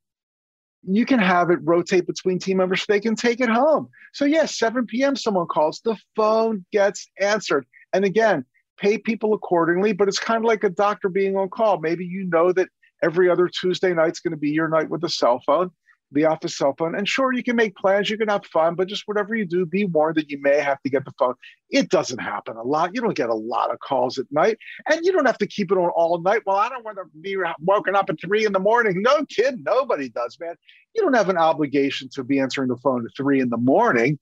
You 0.83 1.05
can 1.05 1.19
have 1.19 1.51
it 1.51 1.59
rotate 1.63 2.07
between 2.07 2.39
team 2.39 2.57
members 2.57 2.87
they 2.87 3.01
can 3.01 3.15
take 3.15 3.41
it 3.41 3.51
home. 3.51 3.89
So, 4.15 4.25
yes, 4.25 4.59
7 4.59 4.87
p.m., 4.87 5.15
someone 5.15 5.47
calls, 5.47 5.81
the 5.85 5.97
phone 6.17 6.65
gets 6.73 7.07
answered. 7.21 7.67
And 7.93 8.05
again, 8.05 8.45
pay 8.79 8.97
people 8.97 9.35
accordingly, 9.35 9.93
but 9.93 10.09
it's 10.09 10.19
kind 10.19 10.43
of 10.43 10.49
like 10.49 10.65
a 10.65 10.71
doctor 10.71 11.09
being 11.09 11.37
on 11.37 11.51
call. 11.51 11.81
Maybe 11.81 12.07
you 12.07 12.25
know 12.25 12.53
that 12.53 12.69
every 13.03 13.29
other 13.29 13.49
Tuesday 13.49 13.93
night's 13.93 14.21
going 14.21 14.33
to 14.33 14.39
be 14.39 14.51
your 14.51 14.69
night 14.69 14.89
with 14.89 15.05
a 15.05 15.09
cell 15.09 15.43
phone 15.45 15.71
the 16.13 16.25
office 16.25 16.57
cell 16.57 16.75
phone. 16.77 16.95
And 16.95 17.09
sure, 17.09 17.33
you 17.33 17.43
can 17.43 17.57
make 17.57 17.77
plans, 17.77 18.11
you 18.11 18.19
can 18.19 18.29
have 18.29 18.45
fun, 18.47 18.75
but 18.75 18.89
just 18.89 19.05
whatever 19.07 19.35
you 19.35 19.45
do, 19.45 19.65
be 19.65 19.85
warned 19.85 20.17
that 20.17 20.31
you 20.31 20.41
may 20.41 20.61
have 20.61 20.81
to 20.83 20.91
get 20.91 21.05
the 21.05 21.13
phone. 21.19 21.35
It 21.71 21.89
doesn't 21.89 22.19
happen 22.19 22.57
a 22.57 22.63
lot. 22.63 22.91
You 22.95 23.01
don't 23.01 23.17
get 23.17 23.29
a 23.29 23.35
lot 23.35 23.73
of 23.73 23.79
calls 23.81 24.19
at 24.19 24.27
night, 24.31 24.59
and 24.91 25.05
you 25.05 25.13
don't 25.13 25.27
have 25.27 25.39
to 25.39 25.47
keep 25.47 25.71
it 25.71 25.79
on 25.79 25.91
all 25.91 26.21
night. 26.21 26.43
Well, 26.47 26.57
I 26.57 26.69
don't 26.69 26.85
want 26.85 26.97
to 26.97 27.05
be 27.21 27.37
woken 27.61 27.95
up 27.95 28.11
at 28.11 28.21
three 28.21 28.45
in 28.45 28.53
the 28.53 28.59
morning. 28.59 29.03
No 29.03 29.25
kid, 29.27 29.65
nobody 29.65 30.09
does, 30.09 30.37
man. 30.41 30.57
You 30.95 31.03
don't 31.03 31.15
have 31.15 31.29
an 31.29 31.39
obligation 31.39 32.09
to 32.15 32.25
be 32.25 32.41
answering 32.41 32.69
the 32.69 32.77
phone 32.77 33.05
at 33.05 33.17
three 33.17 33.41
in 33.41 33.51
the 33.51 33.57
morning. 33.57 34.19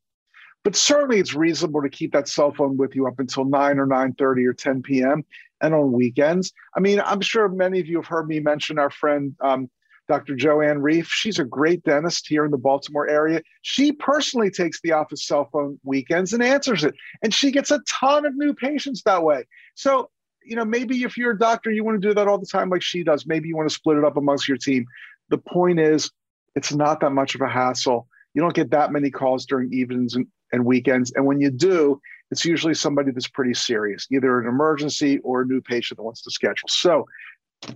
But 0.64 0.76
certainly, 0.76 1.18
it's 1.18 1.34
reasonable 1.34 1.82
to 1.82 1.88
keep 1.88 2.12
that 2.12 2.28
cell 2.28 2.52
phone 2.52 2.76
with 2.76 2.94
you 2.94 3.06
up 3.06 3.18
until 3.18 3.44
nine 3.44 3.78
or 3.78 3.86
nine 3.86 4.12
thirty 4.14 4.44
or 4.44 4.52
ten 4.52 4.82
p.m. 4.82 5.24
and 5.62 5.72
on 5.72 5.92
weekends. 5.92 6.52
I 6.76 6.80
mean, 6.80 7.00
I'm 7.00 7.20
sure 7.20 7.48
many 7.48 7.80
of 7.80 7.86
you 7.86 7.96
have 7.96 8.06
heard 8.06 8.28
me 8.28 8.40
mention 8.40 8.78
our 8.78 8.90
friend 8.90 9.34
um, 9.40 9.70
Dr. 10.08 10.34
Joanne 10.34 10.80
Reef. 10.80 11.08
She's 11.08 11.38
a 11.38 11.44
great 11.44 11.82
dentist 11.84 12.26
here 12.26 12.44
in 12.44 12.50
the 12.50 12.58
Baltimore 12.58 13.08
area. 13.08 13.42
She 13.62 13.92
personally 13.92 14.50
takes 14.50 14.80
the 14.80 14.92
office 14.92 15.26
cell 15.26 15.48
phone 15.52 15.78
weekends 15.84 16.32
and 16.32 16.42
answers 16.42 16.82
it. 16.82 16.94
And 17.22 17.32
she 17.32 17.50
gets 17.50 17.70
a 17.70 17.80
ton 17.88 18.24
of 18.24 18.34
new 18.34 18.54
patients 18.54 19.02
that 19.02 19.22
way. 19.22 19.46
So, 19.74 20.10
you 20.42 20.56
know, 20.56 20.64
maybe 20.64 21.02
if 21.02 21.18
you're 21.18 21.32
a 21.32 21.38
doctor, 21.38 21.70
you 21.70 21.84
want 21.84 22.00
to 22.00 22.08
do 22.08 22.14
that 22.14 22.26
all 22.26 22.38
the 22.38 22.46
time 22.46 22.70
like 22.70 22.82
she 22.82 23.04
does. 23.04 23.26
Maybe 23.26 23.48
you 23.48 23.56
want 23.56 23.68
to 23.68 23.74
split 23.74 23.98
it 23.98 24.04
up 24.04 24.16
amongst 24.16 24.48
your 24.48 24.56
team. 24.56 24.86
The 25.28 25.38
point 25.38 25.78
is, 25.78 26.10
it's 26.54 26.72
not 26.72 27.00
that 27.00 27.10
much 27.10 27.34
of 27.34 27.42
a 27.42 27.48
hassle. 27.48 28.08
You 28.32 28.40
don't 28.40 28.54
get 28.54 28.70
that 28.70 28.90
many 28.90 29.10
calls 29.10 29.44
during 29.44 29.72
evenings 29.72 30.14
and, 30.14 30.26
and 30.52 30.64
weekends. 30.64 31.12
And 31.14 31.26
when 31.26 31.40
you 31.40 31.50
do, 31.50 32.00
it's 32.30 32.44
usually 32.44 32.74
somebody 32.74 33.10
that's 33.10 33.28
pretty 33.28 33.54
serious, 33.54 34.06
either 34.10 34.40
an 34.40 34.46
emergency 34.46 35.18
or 35.18 35.42
a 35.42 35.46
new 35.46 35.60
patient 35.60 35.98
that 35.98 36.02
wants 36.02 36.22
to 36.22 36.30
schedule. 36.30 36.68
So, 36.68 37.06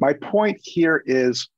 my 0.00 0.12
point 0.12 0.58
here 0.62 1.02
is 1.06 1.48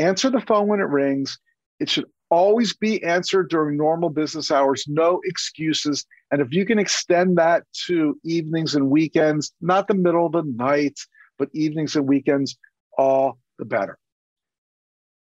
answer 0.00 0.30
the 0.30 0.40
phone 0.40 0.68
when 0.68 0.80
it 0.80 0.88
rings 0.88 1.38
It 1.78 1.88
should 1.88 2.06
always 2.30 2.74
be 2.76 3.02
answered 3.02 3.50
during 3.50 3.76
normal 3.76 4.08
business 4.10 4.50
hours, 4.50 4.84
no 4.86 5.20
excuses. 5.24 6.06
And 6.30 6.40
if 6.40 6.52
you 6.52 6.64
can 6.64 6.78
extend 6.78 7.36
that 7.38 7.64
to 7.86 8.18
evenings 8.24 8.74
and 8.74 8.88
weekends, 8.88 9.52
not 9.60 9.88
the 9.88 9.94
middle 9.94 10.26
of 10.26 10.32
the 10.32 10.44
night, 10.44 10.98
but 11.38 11.48
evenings 11.52 11.96
and 11.96 12.08
weekends, 12.08 12.56
all 12.96 13.38
the 13.58 13.64
better. 13.64 13.98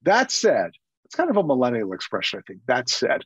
That 0.03 0.31
said, 0.31 0.71
it's 1.05 1.15
kind 1.15 1.29
of 1.29 1.37
a 1.37 1.43
millennial 1.43 1.93
expression, 1.93 2.39
I 2.39 2.43
think. 2.45 2.61
That 2.67 2.89
said, 2.89 3.23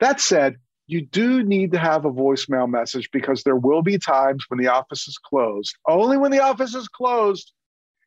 that 0.00 0.20
said, 0.20 0.56
you 0.88 1.06
do 1.06 1.44
need 1.44 1.72
to 1.72 1.78
have 1.78 2.04
a 2.04 2.10
voicemail 2.10 2.68
message 2.68 3.08
because 3.12 3.44
there 3.44 3.56
will 3.56 3.82
be 3.82 3.98
times 3.98 4.44
when 4.48 4.58
the 4.58 4.68
office 4.68 5.06
is 5.06 5.16
closed. 5.18 5.76
Only 5.88 6.16
when 6.16 6.32
the 6.32 6.42
office 6.42 6.74
is 6.74 6.88
closed 6.88 7.52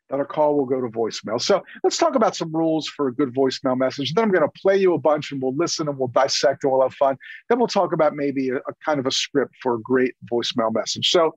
that 0.09 0.19
a 0.19 0.25
call 0.25 0.55
will 0.55 0.65
go 0.65 0.79
to 0.81 0.87
voicemail. 0.87 1.41
So 1.41 1.63
let's 1.83 1.97
talk 1.97 2.15
about 2.15 2.35
some 2.35 2.55
rules 2.55 2.87
for 2.87 3.07
a 3.07 3.13
good 3.13 3.33
voicemail 3.33 3.77
message. 3.77 4.13
Then 4.13 4.25
I'm 4.25 4.31
going 4.31 4.43
to 4.43 4.61
play 4.61 4.77
you 4.77 4.93
a 4.93 4.99
bunch 4.99 5.31
and 5.31 5.41
we'll 5.41 5.55
listen 5.55 5.87
and 5.87 5.97
we'll 5.97 6.09
dissect 6.09 6.63
and 6.63 6.71
we'll 6.71 6.83
have 6.83 6.93
fun. 6.93 7.17
Then 7.49 7.57
we'll 7.57 7.67
talk 7.67 7.91
about 7.91 8.15
maybe 8.15 8.49
a, 8.49 8.57
a 8.57 8.73
kind 8.83 8.99
of 8.99 9.07
a 9.07 9.11
script 9.11 9.55
for 9.61 9.75
a 9.75 9.81
great 9.81 10.13
voicemail 10.31 10.73
message. 10.73 11.09
So 11.09 11.33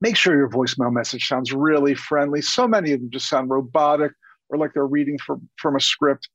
make 0.00 0.16
sure 0.16 0.36
your 0.36 0.48
voicemail 0.48 0.92
message 0.92 1.26
sounds 1.26 1.52
really 1.52 1.94
friendly. 1.94 2.40
So 2.40 2.66
many 2.66 2.92
of 2.92 3.00
them 3.00 3.10
just 3.10 3.28
sound 3.28 3.50
robotic 3.50 4.12
or 4.48 4.58
like 4.58 4.72
they're 4.72 4.86
reading 4.86 5.18
from, 5.18 5.48
from 5.56 5.76
a 5.76 5.80
script. 5.80 6.28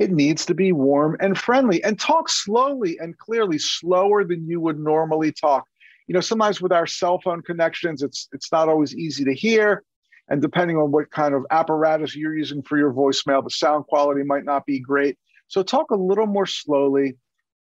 It 0.00 0.10
needs 0.10 0.44
to 0.46 0.54
be 0.54 0.72
warm 0.72 1.16
and 1.20 1.38
friendly 1.38 1.82
and 1.84 1.98
talk 1.98 2.28
slowly 2.28 2.98
and 2.98 3.16
clearly, 3.16 3.58
slower 3.58 4.24
than 4.24 4.48
you 4.48 4.60
would 4.60 4.80
normally 4.80 5.30
talk. 5.30 5.64
You 6.06 6.14
know, 6.14 6.20
sometimes 6.20 6.60
with 6.60 6.72
our 6.72 6.86
cell 6.86 7.20
phone 7.20 7.42
connections, 7.42 8.02
it's 8.02 8.28
it's 8.32 8.52
not 8.52 8.68
always 8.68 8.94
easy 8.94 9.24
to 9.24 9.34
hear. 9.34 9.82
And 10.28 10.40
depending 10.40 10.76
on 10.76 10.90
what 10.90 11.10
kind 11.10 11.34
of 11.34 11.44
apparatus 11.50 12.16
you're 12.16 12.36
using 12.36 12.62
for 12.62 12.78
your 12.78 12.92
voicemail, 12.92 13.44
the 13.44 13.50
sound 13.50 13.86
quality 13.86 14.22
might 14.22 14.44
not 14.44 14.64
be 14.64 14.80
great. 14.80 15.18
So 15.48 15.62
talk 15.62 15.90
a 15.90 15.96
little 15.96 16.26
more 16.26 16.46
slowly 16.46 17.16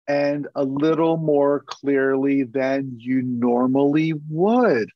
and 0.08 0.48
a 0.56 0.64
little 0.64 1.18
more 1.18 1.64
clearly 1.68 2.44
than 2.44 2.98
you 2.98 3.22
normally 3.24 4.14
would. 4.30 4.90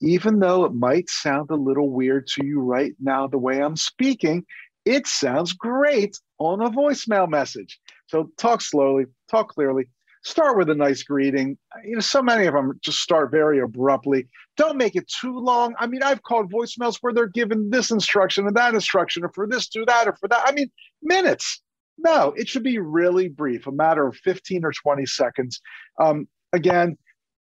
Even 0.00 0.38
though 0.38 0.64
it 0.64 0.74
might 0.74 1.10
sound 1.10 1.50
a 1.50 1.56
little 1.56 1.90
weird 1.90 2.28
to 2.28 2.46
you 2.46 2.60
right 2.60 2.94
now, 3.00 3.26
the 3.26 3.38
way 3.38 3.60
I'm 3.60 3.76
speaking, 3.76 4.44
it 4.84 5.06
sounds 5.06 5.52
great 5.52 6.16
on 6.38 6.60
a 6.60 6.70
voicemail 6.70 7.28
message. 7.28 7.80
So 8.06 8.30
talk 8.38 8.60
slowly, 8.60 9.06
talk 9.28 9.48
clearly, 9.48 9.88
start 10.28 10.56
with 10.56 10.68
a 10.68 10.74
nice 10.74 11.02
greeting. 11.02 11.56
You 11.84 11.94
know, 11.94 12.00
so 12.00 12.22
many 12.22 12.46
of 12.46 12.54
them 12.54 12.78
just 12.82 13.00
start 13.00 13.30
very 13.30 13.60
abruptly. 13.60 14.28
Don't 14.56 14.76
make 14.76 14.94
it 14.94 15.08
too 15.08 15.38
long. 15.38 15.74
I 15.78 15.86
mean, 15.86 16.02
I've 16.02 16.22
called 16.22 16.52
voicemails 16.52 16.98
where 17.00 17.12
they're 17.12 17.26
given 17.26 17.70
this 17.70 17.90
instruction 17.90 18.46
and 18.46 18.56
that 18.56 18.74
instruction, 18.74 19.24
or 19.24 19.30
for 19.30 19.46
this, 19.46 19.68
do 19.68 19.84
that, 19.86 20.06
or 20.06 20.16
for 20.20 20.28
that. 20.28 20.42
I 20.46 20.52
mean, 20.52 20.70
minutes. 21.02 21.62
No, 21.96 22.32
it 22.36 22.48
should 22.48 22.62
be 22.62 22.78
really 22.78 23.28
brief, 23.28 23.66
a 23.66 23.72
matter 23.72 24.06
of 24.06 24.16
15 24.16 24.64
or 24.64 24.72
20 24.72 25.04
seconds. 25.06 25.60
Um, 26.00 26.28
again, 26.52 26.96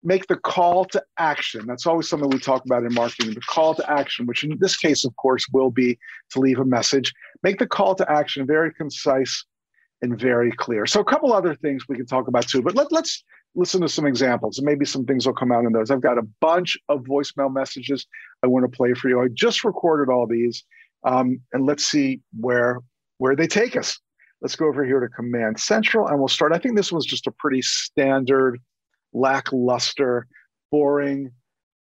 make 0.03 0.25
the 0.27 0.37
call 0.37 0.85
to 0.85 1.03
action. 1.17 1.65
That's 1.67 1.85
always 1.85 2.09
something 2.09 2.29
we 2.29 2.39
talk 2.39 2.65
about 2.65 2.83
in 2.83 2.93
marketing 2.93 3.33
the 3.33 3.41
call 3.41 3.75
to 3.75 3.91
action, 3.91 4.25
which 4.25 4.43
in 4.43 4.57
this 4.59 4.75
case, 4.75 5.05
of 5.05 5.15
course, 5.17 5.45
will 5.51 5.69
be 5.69 5.99
to 6.31 6.39
leave 6.39 6.59
a 6.59 6.65
message. 6.65 7.13
Make 7.43 7.59
the 7.59 7.67
call 7.67 7.95
to 7.95 8.11
action 8.11 8.47
very 8.47 8.73
concise 8.73 9.45
and 10.01 10.19
very 10.19 10.51
clear. 10.51 10.85
So, 10.85 10.99
a 10.99 11.05
couple 11.05 11.33
other 11.33 11.55
things 11.55 11.83
we 11.87 11.95
can 11.95 12.05
talk 12.05 12.27
about 12.27 12.47
too, 12.47 12.61
but 12.61 12.75
let, 12.75 12.91
let's 12.91 13.23
listen 13.55 13.81
to 13.81 13.89
some 13.89 14.05
examples 14.05 14.57
and 14.57 14.65
maybe 14.65 14.85
some 14.85 15.05
things 15.05 15.25
will 15.25 15.33
come 15.33 15.51
out 15.51 15.65
in 15.65 15.73
those. 15.73 15.91
I've 15.91 16.01
got 16.01 16.17
a 16.17 16.27
bunch 16.39 16.77
of 16.87 17.01
voicemail 17.01 17.51
messages 17.51 18.05
I 18.43 18.47
want 18.47 18.69
to 18.69 18.75
play 18.75 18.93
for 18.93 19.09
you. 19.09 19.21
I 19.21 19.27
just 19.33 19.63
recorded 19.63 20.11
all 20.11 20.27
these, 20.27 20.63
um, 21.03 21.39
and 21.53 21.65
let's 21.65 21.85
see 21.85 22.21
where 22.39 22.79
where 23.17 23.35
they 23.35 23.47
take 23.47 23.75
us. 23.75 23.99
Let's 24.41 24.55
go 24.55 24.67
over 24.67 24.85
here 24.85 25.01
to 25.01 25.09
Command 25.09 25.59
Central 25.59 26.07
and 26.07 26.17
we'll 26.17 26.29
start. 26.29 26.53
I 26.53 26.59
think 26.59 26.77
this 26.77 26.91
was 26.91 27.05
just 27.05 27.27
a 27.27 27.31
pretty 27.31 27.61
standard 27.61 28.59
lackluster, 29.11 30.27
boring 30.71 31.31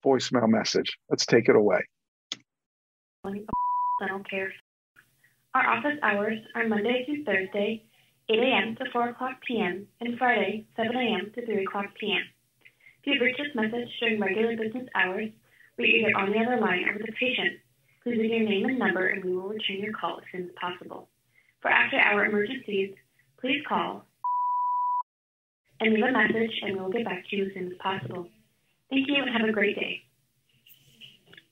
voicemail 0.05 0.49
message. 0.49 0.99
Let's 1.09 1.25
take 1.25 1.49
it 1.49 1.57
away. 1.57 1.81
I 3.25 4.09
don't 4.09 4.29
care. 4.29 4.53
Our 5.55 5.67
office 5.67 5.99
hours 6.03 6.39
are 6.55 6.67
Monday 6.67 7.05
through 7.07 7.25
Thursday, 7.25 7.85
8 8.33 8.39
a.m. 8.39 8.77
to 8.77 8.91
4 8.91 9.09
o'clock 9.11 9.37
p.m., 9.47 9.87
and 10.01 10.19
Friday, 10.19 10.65
7 10.77 10.97
a.m. 10.97 11.31
to 11.35 11.45
3 11.45 11.65
o'clock 11.65 11.87
p.m. 12.01 12.23
If 13.05 13.15
you 13.15 13.21
reach 13.21 13.37
this 13.37 13.55
message 13.55 13.89
during 14.01 14.21
regular 14.21 14.57
business 14.57 14.89
hours, 14.95 15.29
we 15.77 15.85
are 15.85 15.87
either 15.87 16.17
on 16.17 16.31
the 16.31 16.39
other 16.39 16.61
line 16.61 16.89
or 16.89 16.95
with 16.95 17.09
a 17.09 17.13
patient, 17.13 17.59
please 18.03 18.17
leave 18.19 18.31
your 18.31 18.49
name 18.49 18.65
and 18.67 18.79
number 18.79 19.09
and 19.09 19.25
we 19.25 19.37
will 19.37 19.49
return 19.49 19.79
your 19.79 19.93
call 19.93 20.19
as 20.19 20.25
soon 20.33 20.45
as 20.45 20.55
possible. 20.61 21.09
For 21.61 21.71
after 21.71 21.99
hour 21.99 22.25
emergencies, 22.25 22.95
please 23.41 23.63
call 23.69 24.05
and 25.81 25.95
leave 25.95 26.05
a 26.05 26.13
message, 26.13 26.53
and 26.63 26.77
we'll 26.77 26.91
get 26.91 27.05
back 27.05 27.25
to 27.29 27.37
you 27.37 27.47
as 27.47 27.55
soon 27.55 27.67
as 27.67 27.79
possible. 27.79 28.29
Thank 28.89 29.09
you, 29.09 29.23
and 29.23 29.37
have 29.37 29.49
a 29.49 29.53
great 29.53 29.75
day. 29.75 30.03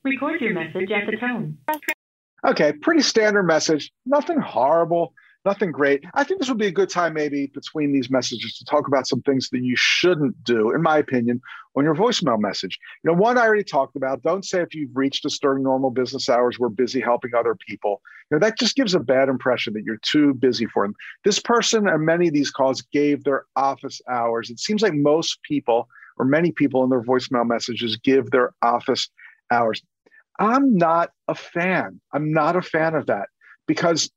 Record 0.04 0.40
your 0.40 0.54
message 0.54 0.90
at 0.90 1.10
the 1.10 1.16
tone. 1.18 1.58
Okay, 2.46 2.72
pretty 2.72 3.02
standard 3.02 3.42
message. 3.42 3.92
Nothing 4.06 4.38
horrible, 4.38 5.14
nothing 5.44 5.72
great. 5.72 6.04
I 6.14 6.24
think 6.24 6.40
this 6.40 6.48
would 6.48 6.58
be 6.58 6.66
a 6.66 6.72
good 6.72 6.90
time, 6.90 7.14
maybe 7.14 7.50
between 7.54 7.92
these 7.92 8.10
messages, 8.10 8.56
to 8.58 8.64
talk 8.64 8.86
about 8.86 9.06
some 9.06 9.22
things 9.22 9.48
that 9.50 9.62
you 9.62 9.74
shouldn't 9.76 10.42
do, 10.44 10.70
in 10.72 10.82
my 10.82 10.98
opinion, 10.98 11.40
on 11.76 11.84
your 11.84 11.94
voicemail 11.94 12.38
message. 12.38 12.78
You 13.02 13.10
know, 13.10 13.16
one 13.16 13.38
I 13.38 13.42
already 13.42 13.64
talked 13.64 13.96
about. 13.96 14.22
Don't 14.22 14.44
say 14.44 14.60
if 14.60 14.74
you've 14.74 14.94
reached 14.94 15.24
us 15.24 15.38
during 15.38 15.62
normal 15.62 15.90
business 15.90 16.28
hours, 16.28 16.58
we're 16.58 16.68
busy 16.68 17.00
helping 17.00 17.34
other 17.34 17.54
people. 17.54 18.02
You 18.30 18.36
know, 18.36 18.40
that 18.40 18.58
just 18.58 18.76
gives 18.76 18.94
a 18.94 19.00
bad 19.00 19.28
impression 19.28 19.72
that 19.74 19.84
you're 19.84 19.98
too 20.02 20.34
busy 20.34 20.66
for 20.66 20.84
them. 20.84 20.94
This 21.24 21.38
person 21.38 21.88
and 21.88 22.04
many 22.04 22.28
of 22.28 22.34
these 22.34 22.50
calls 22.50 22.82
gave 22.82 23.24
their 23.24 23.44
office 23.56 24.00
hours. 24.08 24.50
It 24.50 24.60
seems 24.60 24.82
like 24.82 24.94
most 24.94 25.42
people 25.42 25.88
or 26.18 26.24
many 26.24 26.52
people 26.52 26.84
in 26.84 26.90
their 26.90 27.02
voicemail 27.02 27.46
messages 27.46 27.96
give 27.96 28.30
their 28.30 28.52
office 28.62 29.08
hours. 29.50 29.82
I'm 30.38 30.76
not 30.76 31.10
a 31.28 31.34
fan. 31.34 32.00
I'm 32.12 32.32
not 32.32 32.56
a 32.56 32.62
fan 32.62 32.94
of 32.94 33.06
that 33.06 33.28
because 33.66 34.10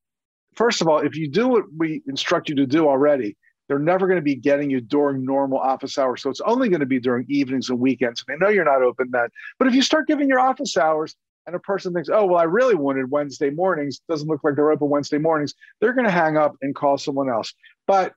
first 0.55 0.81
of 0.81 0.87
all, 0.87 0.99
if 0.99 1.15
you 1.15 1.29
do 1.29 1.47
what 1.47 1.63
we 1.77 2.01
instruct 2.07 2.49
you 2.49 2.55
to 2.55 2.65
do 2.65 2.87
already, 2.87 3.37
they're 3.67 3.79
never 3.79 4.07
going 4.07 4.17
to 4.17 4.23
be 4.23 4.35
getting 4.35 4.69
you 4.69 4.81
during 4.81 5.25
normal 5.25 5.57
office 5.57 5.97
hours. 5.97 6.21
So 6.21 6.29
it's 6.29 6.41
only 6.41 6.69
going 6.69 6.81
to 6.81 6.85
be 6.85 6.99
during 6.99 7.25
evenings 7.29 7.69
and 7.69 7.79
weekends. 7.79 8.23
They 8.27 8.35
know 8.37 8.49
you're 8.49 8.65
not 8.65 8.81
open 8.81 9.09
then. 9.11 9.29
But 9.57 9.67
if 9.67 9.73
you 9.73 9.81
start 9.81 10.07
giving 10.07 10.27
your 10.27 10.39
office 10.39 10.75
hours 10.77 11.15
and 11.47 11.55
a 11.55 11.59
person 11.59 11.93
thinks, 11.93 12.09
oh, 12.11 12.25
well, 12.25 12.39
I 12.39 12.43
really 12.43 12.75
wanted 12.75 13.09
Wednesday 13.09 13.49
mornings, 13.49 14.01
doesn't 14.09 14.27
look 14.27 14.43
like 14.43 14.55
they're 14.55 14.71
open 14.71 14.89
Wednesday 14.89 15.17
mornings, 15.17 15.53
they're 15.79 15.93
going 15.93 16.05
to 16.05 16.11
hang 16.11 16.37
up 16.37 16.55
and 16.61 16.75
call 16.75 16.97
someone 16.97 17.29
else. 17.29 17.53
But 17.87 18.13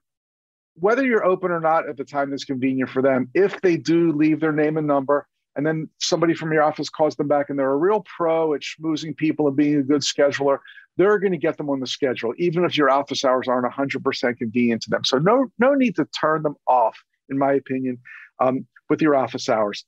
whether 0.75 1.03
you're 1.03 1.25
open 1.25 1.51
or 1.51 1.59
not 1.59 1.89
at 1.89 1.97
the 1.97 2.05
time 2.05 2.29
that's 2.29 2.45
convenient 2.45 2.89
for 2.89 3.01
them, 3.01 3.29
if 3.33 3.59
they 3.61 3.77
do 3.77 4.11
leave 4.11 4.39
their 4.39 4.51
name 4.51 4.77
and 4.77 4.87
number, 4.87 5.27
and 5.55 5.65
then 5.65 5.89
somebody 5.99 6.35
from 6.35 6.53
your 6.53 6.61
office 6.61 6.87
calls 6.87 7.15
them 7.15 7.27
back 7.27 7.49
and 7.49 7.57
they're 7.57 7.71
a 7.71 7.77
real 7.77 8.05
pro 8.15 8.53
at 8.53 8.61
schmoozing 8.61 9.17
people 9.17 9.47
and 9.47 9.57
being 9.57 9.77
a 9.77 9.83
good 9.83 10.01
scheduler, 10.01 10.59
they're 10.97 11.19
going 11.19 11.31
to 11.31 11.37
get 11.37 11.57
them 11.57 11.69
on 11.69 11.79
the 11.79 11.87
schedule, 11.87 12.33
even 12.37 12.65
if 12.65 12.77
your 12.77 12.89
office 12.89 13.23
hours 13.23 13.47
aren't 13.47 13.71
100% 13.71 14.37
convenient 14.37 14.81
to 14.83 14.89
them. 14.89 15.03
So 15.03 15.17
no, 15.17 15.47
no 15.59 15.73
need 15.73 15.95
to 15.95 16.05
turn 16.19 16.43
them 16.43 16.55
off, 16.67 16.97
in 17.29 17.37
my 17.37 17.53
opinion, 17.53 17.99
um, 18.39 18.65
with 18.89 19.01
your 19.01 19.15
office 19.15 19.47
hours. 19.47 19.85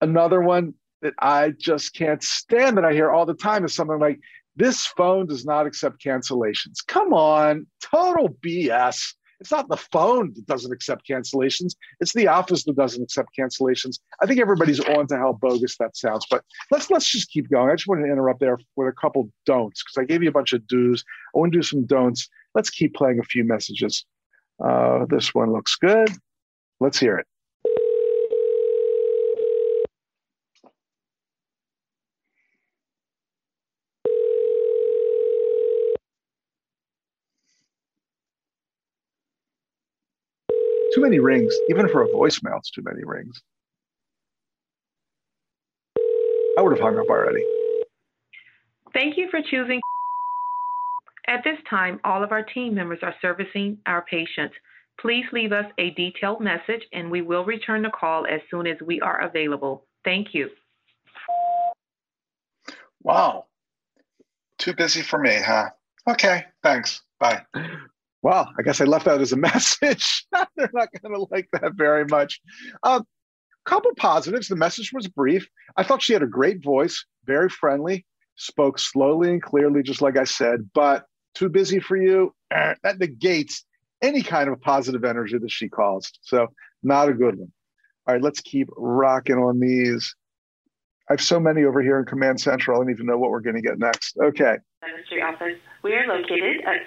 Another 0.00 0.40
one 0.40 0.74
that 1.02 1.14
I 1.20 1.52
just 1.56 1.94
can't 1.94 2.22
stand 2.22 2.76
that 2.76 2.84
I 2.84 2.92
hear 2.92 3.10
all 3.10 3.24
the 3.24 3.34
time 3.34 3.64
is 3.64 3.74
something 3.74 3.98
like, 3.98 4.18
this 4.56 4.86
phone 4.86 5.26
does 5.26 5.44
not 5.44 5.66
accept 5.66 6.02
cancellations. 6.02 6.84
Come 6.86 7.12
on, 7.14 7.66
total 7.80 8.28
BS. 8.44 9.14
It's 9.40 9.50
not 9.50 9.68
the 9.68 9.76
phone 9.76 10.32
that 10.34 10.46
doesn't 10.46 10.72
accept 10.72 11.08
cancellations. 11.08 11.76
It's 12.00 12.12
the 12.12 12.26
office 12.26 12.64
that 12.64 12.76
doesn't 12.76 13.02
accept 13.02 13.30
cancellations. 13.38 13.98
I 14.20 14.26
think 14.26 14.40
everybody's 14.40 14.80
on 14.80 15.06
to 15.08 15.16
how 15.16 15.34
bogus 15.34 15.76
that 15.78 15.96
sounds. 15.96 16.26
But 16.30 16.44
let's 16.70 16.90
let's 16.90 17.08
just 17.08 17.30
keep 17.30 17.48
going. 17.48 17.70
I 17.70 17.76
just 17.76 17.86
wanted 17.86 18.06
to 18.06 18.12
interrupt 18.12 18.40
there 18.40 18.58
with 18.76 18.88
a 18.88 19.00
couple 19.00 19.30
don'ts 19.46 19.82
because 19.82 20.02
I 20.02 20.04
gave 20.04 20.22
you 20.22 20.28
a 20.28 20.32
bunch 20.32 20.52
of 20.52 20.66
do's. 20.66 21.04
I 21.34 21.38
want 21.38 21.52
to 21.52 21.58
do 21.58 21.62
some 21.62 21.86
don'ts. 21.86 22.28
Let's 22.54 22.70
keep 22.70 22.94
playing 22.94 23.20
a 23.20 23.24
few 23.24 23.44
messages. 23.44 24.04
Uh, 24.62 25.06
this 25.08 25.34
one 25.34 25.52
looks 25.52 25.76
good. 25.76 26.10
Let's 26.80 26.98
hear 26.98 27.16
it. 27.18 27.26
Too 40.98 41.02
many 41.02 41.18
rings. 41.18 41.54
Even 41.68 41.88
for 41.88 42.02
a 42.02 42.08
voicemail, 42.08 42.58
it's 42.58 42.70
too 42.70 42.82
many 42.82 43.04
rings. 43.04 43.40
I 46.58 46.62
would 46.62 46.72
have 46.72 46.80
hung 46.80 46.98
up 46.98 47.08
already. 47.08 47.44
Thank 48.92 49.16
you 49.16 49.28
for 49.30 49.40
choosing. 49.40 49.80
At 51.28 51.44
this 51.44 51.58
time, 51.68 52.00
all 52.04 52.24
of 52.24 52.32
our 52.32 52.42
team 52.42 52.74
members 52.74 52.98
are 53.02 53.14
servicing 53.22 53.78
our 53.86 54.02
patients. 54.02 54.54
Please 55.00 55.24
leave 55.32 55.52
us 55.52 55.66
a 55.78 55.90
detailed 55.90 56.40
message 56.40 56.82
and 56.92 57.10
we 57.10 57.22
will 57.22 57.44
return 57.44 57.82
the 57.82 57.90
call 57.90 58.26
as 58.26 58.40
soon 58.50 58.66
as 58.66 58.76
we 58.84 59.00
are 59.00 59.20
available. 59.20 59.84
Thank 60.04 60.34
you. 60.34 60.48
Wow. 63.02 63.44
Too 64.58 64.74
busy 64.74 65.02
for 65.02 65.20
me, 65.20 65.36
huh? 65.40 65.70
Okay, 66.08 66.46
thanks. 66.64 67.02
Bye. 67.20 67.42
Well, 68.22 68.50
I 68.58 68.62
guess 68.62 68.80
I 68.80 68.84
left 68.84 69.06
out 69.06 69.20
as 69.20 69.32
a 69.32 69.36
message. 69.50 70.26
They're 70.32 70.70
not 70.72 70.88
going 71.00 71.14
to 71.14 71.26
like 71.30 71.48
that 71.52 71.74
very 71.74 72.04
much. 72.04 72.40
A 72.84 72.88
um, 72.88 73.06
couple 73.64 73.90
positives. 73.96 74.48
The 74.48 74.56
message 74.56 74.92
was 74.92 75.06
brief. 75.06 75.48
I 75.76 75.82
thought 75.82 76.02
she 76.02 76.12
had 76.12 76.22
a 76.22 76.26
great 76.26 76.62
voice, 76.62 77.04
very 77.26 77.48
friendly, 77.48 78.06
spoke 78.36 78.78
slowly 78.78 79.30
and 79.30 79.42
clearly, 79.42 79.82
just 79.82 80.02
like 80.02 80.16
I 80.16 80.24
said, 80.24 80.70
but 80.74 81.04
too 81.34 81.48
busy 81.48 81.78
for 81.78 81.96
you. 81.96 82.32
Eh, 82.50 82.74
that 82.82 82.98
negates 82.98 83.64
any 84.02 84.22
kind 84.22 84.48
of 84.48 84.60
positive 84.60 85.04
energy 85.04 85.38
that 85.38 85.50
she 85.50 85.68
caused. 85.68 86.18
So, 86.22 86.48
not 86.82 87.08
a 87.08 87.12
good 87.12 87.36
one. 87.36 87.52
All 88.06 88.14
right, 88.14 88.22
let's 88.22 88.40
keep 88.40 88.68
rocking 88.76 89.36
on 89.36 89.60
these. 89.60 90.14
I 91.10 91.14
have 91.14 91.20
so 91.20 91.40
many 91.40 91.64
over 91.64 91.82
here 91.82 91.98
in 91.98 92.04
Command 92.04 92.40
Central. 92.40 92.78
I 92.78 92.84
don't 92.84 92.90
even 92.92 93.06
know 93.06 93.18
what 93.18 93.30
we're 93.30 93.40
going 93.40 93.56
to 93.56 93.62
get 93.62 93.78
next. 93.78 94.16
Okay. 94.22 94.56
Office. 95.22 95.58
We 95.82 95.94
are 95.94 96.06
located 96.06 96.62
at 96.66 96.86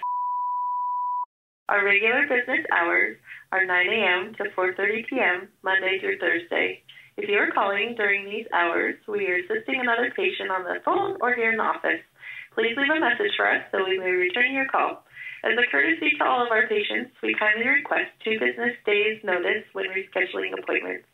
our 1.71 1.87
regular 1.87 2.27
business 2.27 2.67
hours 2.75 3.15
are 3.55 3.63
9 3.63 3.71
a.m. 3.71 4.35
to 4.35 4.51
4:30 4.59 5.07
p.m. 5.07 5.47
Monday 5.63 6.03
through 6.03 6.19
Thursday. 6.19 6.83
If 7.15 7.31
you 7.31 7.39
are 7.39 7.55
calling 7.55 7.95
during 7.95 8.27
these 8.27 8.43
hours, 8.51 8.99
we 9.07 9.23
are 9.31 9.39
assisting 9.39 9.79
another 9.79 10.11
patient 10.11 10.51
on 10.51 10.67
the 10.67 10.83
phone 10.83 11.15
or 11.23 11.31
here 11.31 11.55
in 11.55 11.63
the 11.63 11.63
office. 11.63 12.03
Please 12.51 12.75
leave 12.75 12.91
a 12.91 12.99
message 12.99 13.31
for 13.39 13.47
us 13.47 13.63
so 13.71 13.87
we 13.87 13.95
may 13.95 14.11
return 14.11 14.51
your 14.51 14.67
call. 14.67 15.07
As 15.47 15.55
a 15.55 15.71
courtesy 15.71 16.11
to 16.19 16.23
all 16.27 16.43
of 16.43 16.51
our 16.51 16.67
patients, 16.67 17.15
we 17.23 17.39
kindly 17.39 17.63
request 17.63 18.11
two 18.19 18.35
business 18.35 18.75
days 18.83 19.23
notice 19.23 19.63
when 19.71 19.95
rescheduling 19.95 20.51
appointments. 20.59 21.07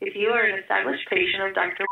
If 0.00 0.16
you 0.16 0.32
are 0.32 0.48
an 0.48 0.64
established 0.64 1.04
patient 1.12 1.44
of 1.44 1.52
Dr. 1.52 1.84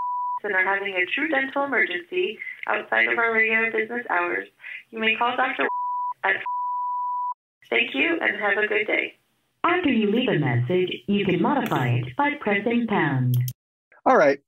and 0.48 0.56
are 0.56 0.64
having 0.64 0.96
a 0.96 1.04
true 1.12 1.28
dental 1.28 1.68
emergency 1.68 2.40
outside 2.72 3.12
of 3.12 3.20
our 3.20 3.36
regular 3.36 3.68
business 3.68 4.08
hours, 4.08 4.48
you 4.88 4.98
may 4.98 5.12
call 5.20 5.36
Dr. 5.36 5.68
at 6.24 6.40
Thank 7.70 7.94
you 7.94 8.18
and 8.20 8.40
have 8.40 8.58
a 8.62 8.66
good 8.66 8.86
day. 8.86 9.14
After 9.64 9.90
you 9.90 10.10
leave 10.10 10.28
a 10.28 10.38
message, 10.38 10.92
you 11.06 11.24
can 11.24 11.42
modify 11.42 11.88
it 11.88 12.16
by 12.16 12.30
pressing 12.40 12.86
pound. 12.86 13.36
All 14.06 14.16
right. 14.16 14.38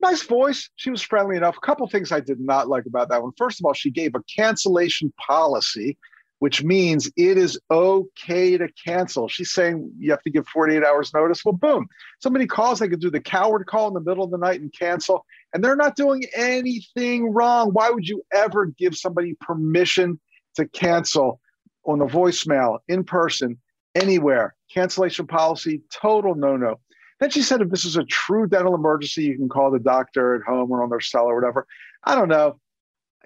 Nice 0.00 0.22
voice. 0.22 0.70
She 0.76 0.90
was 0.90 1.02
friendly 1.02 1.36
enough. 1.36 1.56
A 1.58 1.66
couple 1.66 1.86
things 1.88 2.10
I 2.10 2.20
did 2.20 2.40
not 2.40 2.68
like 2.68 2.86
about 2.86 3.10
that 3.10 3.22
one. 3.22 3.32
First 3.36 3.60
of 3.60 3.66
all, 3.66 3.74
she 3.74 3.90
gave 3.90 4.14
a 4.14 4.22
cancellation 4.34 5.12
policy 5.18 5.98
which 6.40 6.64
means 6.64 7.10
it 7.16 7.36
is 7.36 7.58
okay 7.70 8.56
to 8.56 8.66
cancel. 8.82 9.28
She's 9.28 9.52
saying 9.52 9.92
you 9.98 10.10
have 10.10 10.22
to 10.22 10.30
give 10.30 10.46
48 10.48 10.82
hours 10.82 11.12
notice. 11.14 11.44
Well, 11.44 11.52
boom, 11.52 11.86
somebody 12.18 12.46
calls, 12.46 12.78
they 12.78 12.88
can 12.88 12.98
do 12.98 13.10
the 13.10 13.20
coward 13.20 13.66
call 13.66 13.88
in 13.88 13.94
the 13.94 14.00
middle 14.00 14.24
of 14.24 14.30
the 14.30 14.38
night 14.38 14.60
and 14.60 14.72
cancel, 14.72 15.26
and 15.52 15.62
they're 15.62 15.76
not 15.76 15.96
doing 15.96 16.24
anything 16.34 17.30
wrong. 17.30 17.70
Why 17.72 17.90
would 17.90 18.08
you 18.08 18.22
ever 18.32 18.66
give 18.66 18.96
somebody 18.96 19.36
permission 19.40 20.18
to 20.56 20.66
cancel 20.66 21.40
on 21.84 21.98
the 21.98 22.06
voicemail, 22.06 22.78
in 22.88 23.04
person, 23.04 23.58
anywhere? 23.94 24.54
Cancellation 24.72 25.26
policy, 25.26 25.82
total 25.92 26.34
no 26.34 26.56
no. 26.56 26.80
Then 27.20 27.30
she 27.30 27.42
said 27.42 27.60
if 27.60 27.68
this 27.68 27.84
is 27.84 27.96
a 27.96 28.04
true 28.04 28.46
dental 28.46 28.74
emergency, 28.74 29.24
you 29.24 29.36
can 29.36 29.48
call 29.48 29.70
the 29.70 29.78
doctor 29.78 30.36
at 30.36 30.42
home 30.42 30.70
or 30.70 30.82
on 30.82 30.88
their 30.88 31.00
cell 31.00 31.26
or 31.26 31.34
whatever. 31.34 31.66
I 32.04 32.14
don't 32.14 32.28
know. 32.28 32.58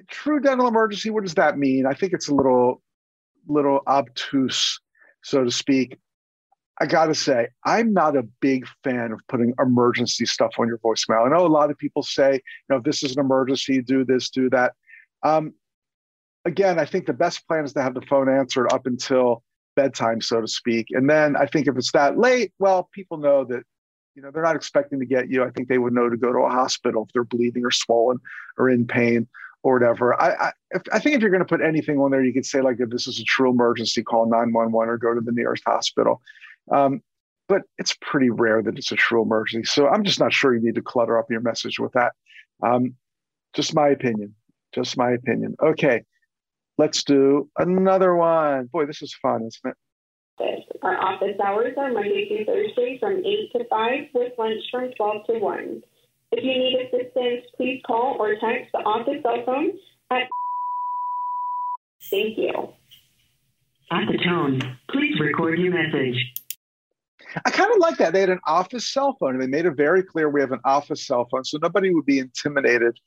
True 0.08 0.40
dental 0.40 0.66
emergency, 0.66 1.10
what 1.10 1.22
does 1.22 1.34
that 1.34 1.56
mean? 1.56 1.86
I 1.86 1.94
think 1.94 2.12
it's 2.12 2.28
a 2.28 2.34
little 2.34 2.82
little 3.46 3.80
obtuse, 3.86 4.80
so 5.22 5.44
to 5.44 5.50
speak. 5.50 5.98
I 6.80 6.86
got 6.86 7.06
to 7.06 7.14
say, 7.14 7.48
I'm 7.64 7.92
not 7.92 8.16
a 8.16 8.24
big 8.40 8.66
fan 8.82 9.12
of 9.12 9.20
putting 9.28 9.54
emergency 9.60 10.26
stuff 10.26 10.54
on 10.58 10.66
your 10.66 10.78
voicemail. 10.78 11.24
I 11.24 11.28
know 11.28 11.46
a 11.46 11.48
lot 11.48 11.70
of 11.70 11.78
people 11.78 12.02
say, 12.02 12.32
you 12.32 12.40
know, 12.68 12.76
if 12.78 12.82
this 12.82 13.04
is 13.04 13.16
an 13.16 13.20
emergency, 13.20 13.80
do 13.80 14.04
this, 14.04 14.28
do 14.28 14.50
that. 14.50 14.72
Um, 15.22 15.54
again, 16.44 16.78
I 16.78 16.84
think 16.84 17.06
the 17.06 17.12
best 17.12 17.46
plan 17.46 17.64
is 17.64 17.72
to 17.74 17.82
have 17.82 17.94
the 17.94 18.02
phone 18.02 18.28
answered 18.28 18.72
up 18.72 18.86
until 18.86 19.42
bedtime, 19.76 20.20
so 20.20 20.40
to 20.40 20.48
speak. 20.48 20.88
And 20.90 21.08
then 21.08 21.36
I 21.36 21.46
think 21.46 21.66
if 21.66 21.76
it's 21.76 21.92
that 21.92 22.18
late, 22.18 22.52
well, 22.58 22.88
people 22.92 23.18
know 23.18 23.44
that, 23.44 23.62
you 24.14 24.22
know, 24.22 24.30
they're 24.30 24.42
not 24.42 24.56
expecting 24.56 25.00
to 25.00 25.06
get 25.06 25.28
you. 25.28 25.42
I 25.42 25.50
think 25.50 25.68
they 25.68 25.78
would 25.78 25.92
know 25.92 26.08
to 26.08 26.16
go 26.16 26.32
to 26.32 26.40
a 26.40 26.50
hospital 26.50 27.04
if 27.04 27.12
they're 27.12 27.24
bleeding 27.24 27.64
or 27.64 27.70
swollen 27.70 28.18
or 28.56 28.70
in 28.70 28.86
pain 28.86 29.26
or 29.62 29.74
whatever. 29.74 30.20
I 30.20 30.34
I, 30.34 30.52
if, 30.70 30.82
I 30.92 30.98
think 31.00 31.16
if 31.16 31.22
you're 31.22 31.30
going 31.30 31.40
to 31.40 31.48
put 31.48 31.60
anything 31.60 31.98
on 31.98 32.10
there, 32.10 32.22
you 32.22 32.32
could 32.32 32.46
say 32.46 32.60
like 32.60 32.76
if 32.78 32.90
this 32.90 33.08
is 33.08 33.18
a 33.18 33.24
true 33.24 33.50
emergency, 33.50 34.02
call 34.02 34.26
911 34.26 34.88
or 34.88 34.98
go 34.98 35.14
to 35.14 35.20
the 35.20 35.32
nearest 35.32 35.64
hospital. 35.66 36.20
Um, 36.70 37.02
but 37.48 37.62
it's 37.78 37.94
pretty 38.00 38.30
rare 38.30 38.62
that 38.62 38.78
it's 38.78 38.92
a 38.92 38.96
true 38.96 39.22
emergency. 39.22 39.66
So 39.66 39.88
I'm 39.88 40.04
just 40.04 40.20
not 40.20 40.32
sure 40.32 40.54
you 40.54 40.62
need 40.62 40.76
to 40.76 40.82
clutter 40.82 41.18
up 41.18 41.30
your 41.30 41.40
message 41.40 41.78
with 41.78 41.92
that. 41.92 42.12
Um, 42.62 42.94
just 43.52 43.74
my 43.74 43.88
opinion. 43.88 44.34
Just 44.74 44.96
my 44.96 45.10
opinion. 45.10 45.54
Okay, 45.62 46.04
let's 46.78 47.04
do 47.04 47.50
another 47.58 48.14
one. 48.14 48.66
Boy, 48.66 48.86
this 48.86 49.02
is 49.02 49.14
fun, 49.14 49.42
isn't 49.46 49.70
it? 49.70 49.76
Our 50.82 51.00
office 51.00 51.36
hours 51.42 51.74
are 51.78 51.92
Monday 51.92 52.28
through 52.28 52.44
Thursday 52.44 52.98
from 52.98 53.24
8 53.24 53.52
to 53.52 53.64
5 53.68 54.00
with 54.12 54.32
lunch 54.36 54.62
from 54.70 54.90
12 54.96 55.26
to 55.26 55.38
1. 55.38 55.82
If 56.32 56.44
you 56.44 56.50
need 56.50 56.76
assistance, 56.86 57.46
please 57.56 57.80
call 57.86 58.16
or 58.18 58.34
text 58.34 58.72
the 58.72 58.80
office 58.80 59.22
cell 59.22 59.42
phone 59.46 59.78
at. 60.10 60.28
Thank 62.10 62.36
you. 62.36 62.74
At 63.90 64.08
the 64.08 64.18
tone, 64.18 64.60
please 64.90 65.18
record 65.20 65.58
your 65.58 65.72
message. 65.72 66.32
I 67.44 67.50
kind 67.50 67.70
of 67.72 67.78
like 67.78 67.96
that. 67.98 68.12
They 68.12 68.20
had 68.20 68.30
an 68.30 68.40
office 68.46 68.92
cell 68.92 69.16
phone 69.18 69.34
and 69.34 69.42
they 69.42 69.46
made 69.46 69.66
it 69.66 69.76
very 69.76 70.02
clear 70.02 70.28
we 70.28 70.40
have 70.40 70.52
an 70.52 70.60
office 70.64 71.06
cell 71.06 71.26
phone. 71.30 71.44
So 71.44 71.58
nobody 71.62 71.94
would 71.94 72.06
be 72.06 72.18
intimidated 72.18 72.98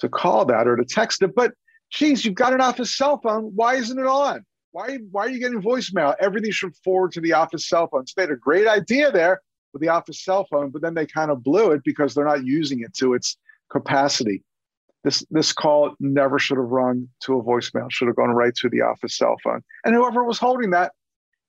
to 0.00 0.08
call 0.08 0.44
that 0.46 0.66
or 0.66 0.76
to 0.76 0.84
text 0.84 1.22
it. 1.22 1.34
But 1.34 1.52
geez, 1.90 2.24
you've 2.24 2.34
got 2.34 2.52
an 2.52 2.60
office 2.60 2.96
cell 2.96 3.20
phone. 3.20 3.52
Why 3.54 3.74
isn't 3.74 3.98
it 3.98 4.06
on? 4.06 4.44
Why, 4.72 4.98
why 5.10 5.26
are 5.26 5.28
you 5.28 5.40
getting 5.40 5.60
voicemail? 5.60 6.14
Everything 6.20 6.52
should 6.52 6.76
forward 6.84 7.12
to 7.12 7.20
the 7.20 7.32
office 7.32 7.68
cell 7.68 7.88
phone. 7.88 8.06
So 8.06 8.14
they 8.16 8.22
had 8.22 8.30
a 8.30 8.36
great 8.36 8.68
idea 8.68 9.10
there 9.10 9.40
with 9.72 9.82
the 9.82 9.88
office 9.88 10.24
cell 10.24 10.46
phone, 10.48 10.70
but 10.70 10.82
then 10.82 10.94
they 10.94 11.06
kind 11.06 11.30
of 11.30 11.42
blew 11.42 11.72
it 11.72 11.82
because 11.84 12.14
they're 12.14 12.24
not 12.24 12.44
using 12.44 12.80
it 12.80 12.94
to 12.94 13.14
its 13.14 13.36
capacity. 13.70 14.42
This 15.02 15.24
this 15.30 15.52
call 15.52 15.94
never 15.98 16.38
should 16.38 16.58
have 16.58 16.66
run 16.66 17.08
to 17.22 17.38
a 17.38 17.42
voicemail, 17.42 17.90
should 17.90 18.08
have 18.08 18.16
gone 18.16 18.30
right 18.30 18.54
to 18.56 18.68
the 18.68 18.82
office 18.82 19.16
cell 19.16 19.36
phone. 19.42 19.62
And 19.84 19.94
whoever 19.94 20.24
was 20.24 20.38
holding 20.38 20.70
that, 20.70 20.92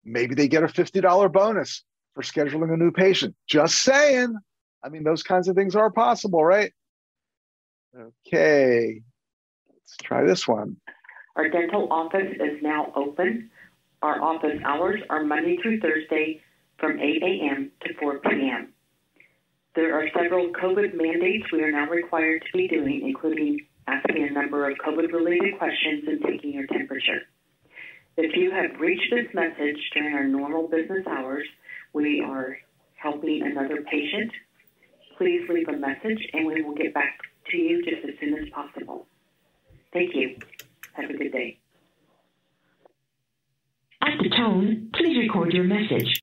maybe 0.06 0.36
they 0.36 0.48
get 0.48 0.64
a 0.64 0.68
$50 0.68 1.32
bonus 1.34 1.84
for 2.16 2.24
scheduling 2.24 2.74
a 2.74 2.78
new 2.78 2.92
patient. 2.92 3.36
Just 3.48 3.82
saying. 3.84 4.36
I 4.84 4.90
mean, 4.90 5.04
those 5.04 5.22
kinds 5.22 5.48
of 5.48 5.56
things 5.56 5.76
are 5.76 5.92
possible, 5.92 6.44
right? 6.44 6.72
Okay, 7.96 9.02
let's 9.92 10.08
try 10.08 10.26
this 10.26 10.48
one. 10.48 10.78
Our 11.36 11.50
dental 11.50 11.92
office 11.92 12.34
is 12.34 12.62
now 12.62 12.92
open. 12.96 13.50
Our 14.02 14.22
office 14.22 14.60
hours 14.66 15.02
are 15.10 15.24
Monday 15.24 15.58
through 15.62 15.80
Thursday 15.80 16.42
from 16.80 17.00
8 17.00 17.24
a.m. 17.24 17.72
to 17.82 17.94
4 18.00 18.20
p.m. 18.20 18.74
There 19.76 19.98
are 19.98 20.08
several 20.18 20.52
COVID 20.52 20.94
mandates 20.96 21.46
we 21.52 21.64
are 21.64 21.72
now 21.72 21.90
required 21.90 22.44
to 22.52 22.58
be 22.58 22.68
doing, 22.68 23.04
including 23.06 23.60
asking 23.88 24.28
a 24.28 24.32
number 24.32 24.70
of 24.70 24.78
COVID 24.78 25.12
related 25.14 25.58
questions 25.58 26.04
and 26.08 26.22
taking 26.26 26.54
your 26.54 26.68
temperature. 26.68 27.22
If 28.18 28.36
you 28.36 28.52
have 28.52 28.80
reached 28.80 29.12
this 29.12 29.28
message 29.34 29.78
during 29.94 30.14
our 30.16 30.28
normal 30.28 30.68
business 30.68 31.06
hours, 31.08 31.48
we 31.94 32.22
are 32.22 32.58
helping 32.96 33.44
another 33.44 33.84
patient. 33.90 34.32
Please 35.18 35.48
leave 35.50 35.70
a 35.70 35.78
message 35.78 36.20
and 36.34 36.46
we 36.46 36.62
will 36.62 36.76
get 36.76 36.94
back 36.94 37.20
to 37.52 37.58
you 37.58 37.84
just 37.84 38.04
as 38.04 38.20
soon 38.20 38.38
as 38.38 38.50
possible. 38.50 39.08
Thank 39.94 40.16
you. 40.16 40.38
Have 40.94 41.10
a 41.10 41.14
good 41.14 41.32
day. 41.32 41.60
At 44.02 44.18
the 44.22 44.30
tone, 44.30 44.90
please 44.94 45.18
record 45.18 45.54
your 45.54 45.64
message. 45.64 46.22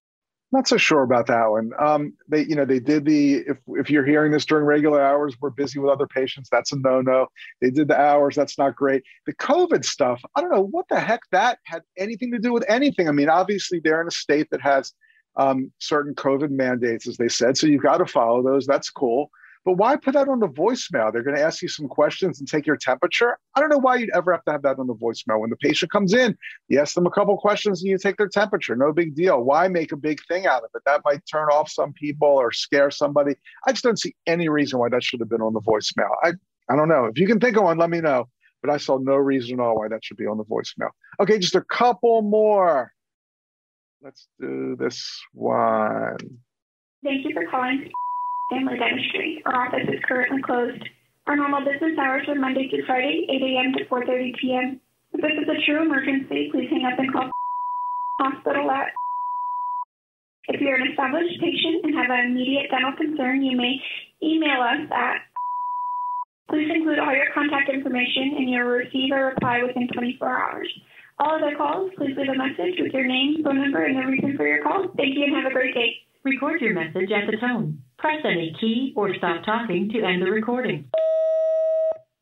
Not 0.50 0.66
so 0.66 0.78
sure 0.78 1.02
about 1.02 1.26
that 1.26 1.50
one. 1.50 1.70
Um, 1.78 2.14
they, 2.26 2.42
you 2.46 2.56
know, 2.56 2.64
they 2.64 2.80
did 2.80 3.04
the 3.04 3.44
if 3.46 3.58
if 3.68 3.90
you're 3.90 4.04
hearing 4.04 4.32
this 4.32 4.46
during 4.46 4.64
regular 4.64 5.02
hours, 5.02 5.36
we're 5.40 5.50
busy 5.50 5.78
with 5.78 5.90
other 5.90 6.06
patients. 6.06 6.48
That's 6.50 6.72
a 6.72 6.76
no 6.78 7.02
no. 7.02 7.26
They 7.60 7.70
did 7.70 7.88
the 7.88 8.00
hours. 8.00 8.34
That's 8.34 8.56
not 8.56 8.74
great. 8.74 9.02
The 9.26 9.34
COVID 9.34 9.84
stuff, 9.84 10.22
I 10.34 10.40
don't 10.40 10.50
know 10.50 10.64
what 10.64 10.86
the 10.88 11.00
heck 11.00 11.20
that 11.32 11.58
had 11.64 11.82
anything 11.98 12.32
to 12.32 12.38
do 12.38 12.54
with 12.54 12.64
anything. 12.66 13.08
I 13.08 13.12
mean, 13.12 13.28
obviously 13.28 13.80
they're 13.84 14.00
in 14.00 14.08
a 14.08 14.12
state 14.12 14.48
that 14.50 14.62
has 14.62 14.92
um, 15.36 15.70
certain 15.80 16.14
COVID 16.14 16.50
mandates, 16.50 17.06
as 17.06 17.18
they 17.18 17.28
said, 17.28 17.58
so 17.58 17.66
you've 17.66 17.82
got 17.82 17.98
to 17.98 18.06
follow 18.06 18.42
those. 18.42 18.66
That's 18.66 18.88
cool. 18.88 19.30
But 19.68 19.76
why 19.76 19.96
put 19.96 20.14
that 20.14 20.28
on 20.30 20.40
the 20.40 20.48
voicemail? 20.48 21.12
They're 21.12 21.22
going 21.22 21.36
to 21.36 21.42
ask 21.42 21.60
you 21.60 21.68
some 21.68 21.88
questions 21.88 22.40
and 22.40 22.48
take 22.48 22.66
your 22.66 22.78
temperature. 22.78 23.36
I 23.54 23.60
don't 23.60 23.68
know 23.68 23.76
why 23.76 23.96
you'd 23.96 24.08
ever 24.14 24.32
have 24.32 24.42
to 24.46 24.52
have 24.52 24.62
that 24.62 24.78
on 24.78 24.86
the 24.86 24.94
voicemail. 24.94 25.40
When 25.40 25.50
the 25.50 25.56
patient 25.56 25.92
comes 25.92 26.14
in, 26.14 26.38
you 26.68 26.80
ask 26.80 26.94
them 26.94 27.04
a 27.04 27.10
couple 27.10 27.36
questions 27.36 27.82
and 27.82 27.90
you 27.90 27.98
take 27.98 28.16
their 28.16 28.30
temperature. 28.30 28.74
No 28.74 28.94
big 28.94 29.14
deal. 29.14 29.42
Why 29.42 29.68
make 29.68 29.92
a 29.92 29.96
big 29.98 30.20
thing 30.26 30.46
out 30.46 30.64
of 30.64 30.70
it? 30.74 30.80
That 30.86 31.02
might 31.04 31.20
turn 31.30 31.48
off 31.48 31.70
some 31.70 31.92
people 31.92 32.28
or 32.28 32.50
scare 32.50 32.90
somebody. 32.90 33.34
I 33.66 33.72
just 33.72 33.84
don't 33.84 33.98
see 33.98 34.16
any 34.26 34.48
reason 34.48 34.78
why 34.78 34.88
that 34.88 35.04
should 35.04 35.20
have 35.20 35.28
been 35.28 35.42
on 35.42 35.52
the 35.52 35.60
voicemail. 35.60 36.08
I, 36.22 36.32
I 36.70 36.74
don't 36.74 36.88
know. 36.88 37.04
If 37.04 37.18
you 37.18 37.26
can 37.26 37.38
think 37.38 37.58
of 37.58 37.64
one, 37.64 37.76
let 37.76 37.90
me 37.90 38.00
know. 38.00 38.26
But 38.62 38.70
I 38.70 38.78
saw 38.78 38.96
no 38.96 39.16
reason 39.16 39.60
at 39.60 39.62
all 39.62 39.76
why 39.76 39.88
that 39.88 40.02
should 40.02 40.16
be 40.16 40.26
on 40.26 40.38
the 40.38 40.44
voicemail. 40.44 40.92
Okay, 41.20 41.38
just 41.38 41.56
a 41.56 41.64
couple 41.70 42.22
more. 42.22 42.90
Let's 44.00 44.28
do 44.40 44.76
this 44.76 45.06
one. 45.34 46.16
Thank 47.04 47.26
you 47.26 47.34
for 47.34 47.44
calling 47.50 47.90
Family 48.50 48.78
Dentistry. 48.78 49.42
Our 49.44 49.68
office 49.68 49.88
is 49.88 50.00
currently 50.08 50.40
closed. 50.42 50.82
Our 51.26 51.36
normal 51.36 51.60
business 51.60 51.98
hours 52.00 52.24
are 52.28 52.34
Monday 52.34 52.68
through 52.70 52.86
Friday, 52.86 53.28
8 53.28 53.42
a.m. 53.42 53.72
to 53.76 53.84
4.30 53.84 54.36
p.m. 54.40 54.80
If 55.12 55.20
this 55.20 55.36
is 55.36 55.48
a 55.48 55.60
true 55.66 55.82
emergency, 55.82 56.48
please 56.50 56.68
hang 56.70 56.88
up 56.88 56.98
and 56.98 57.12
call 57.12 57.30
hospital 58.18 58.70
at. 58.70 58.96
If 60.48 60.60
you're 60.62 60.80
an 60.80 60.88
established 60.88 61.36
patient 61.40 61.84
and 61.84 61.94
have 61.94 62.08
an 62.08 62.32
immediate 62.32 62.72
dental 62.72 62.96
concern, 62.96 63.44
you 63.44 63.56
may 63.56 63.76
email 64.22 64.64
us 64.64 64.88
at. 64.88 65.28
Please 66.48 66.72
include 66.72 66.98
all 66.98 67.12
your 67.12 67.28
contact 67.34 67.68
information 67.68 68.40
and 68.40 68.48
you'll 68.48 68.64
receive 68.64 69.12
a 69.12 69.36
reply 69.36 69.60
within 69.60 69.88
24 69.92 70.24
hours. 70.24 70.72
All 71.20 71.36
other 71.36 71.54
calls, 71.54 71.92
please 71.98 72.16
leave 72.16 72.32
a 72.32 72.38
message 72.38 72.80
with 72.80 72.94
your 72.94 73.04
name, 73.04 73.44
phone 73.44 73.60
number, 73.60 73.84
and 73.84 73.98
the 73.98 74.08
reason 74.08 74.36
for 74.38 74.48
your 74.48 74.62
call. 74.62 74.88
Thank 74.96 75.18
you 75.18 75.24
and 75.24 75.36
have 75.36 75.50
a 75.50 75.52
great 75.52 75.74
day. 75.74 76.00
Record 76.24 76.62
your 76.62 76.72
message 76.72 77.12
at 77.12 77.28
the 77.30 77.36
tone. 77.36 77.82
Press 77.98 78.20
any 78.24 78.54
key 78.60 78.92
or 78.96 79.12
stop 79.16 79.44
talking 79.44 79.88
to 79.90 80.02
end 80.02 80.22
the 80.22 80.30
recording. 80.30 80.88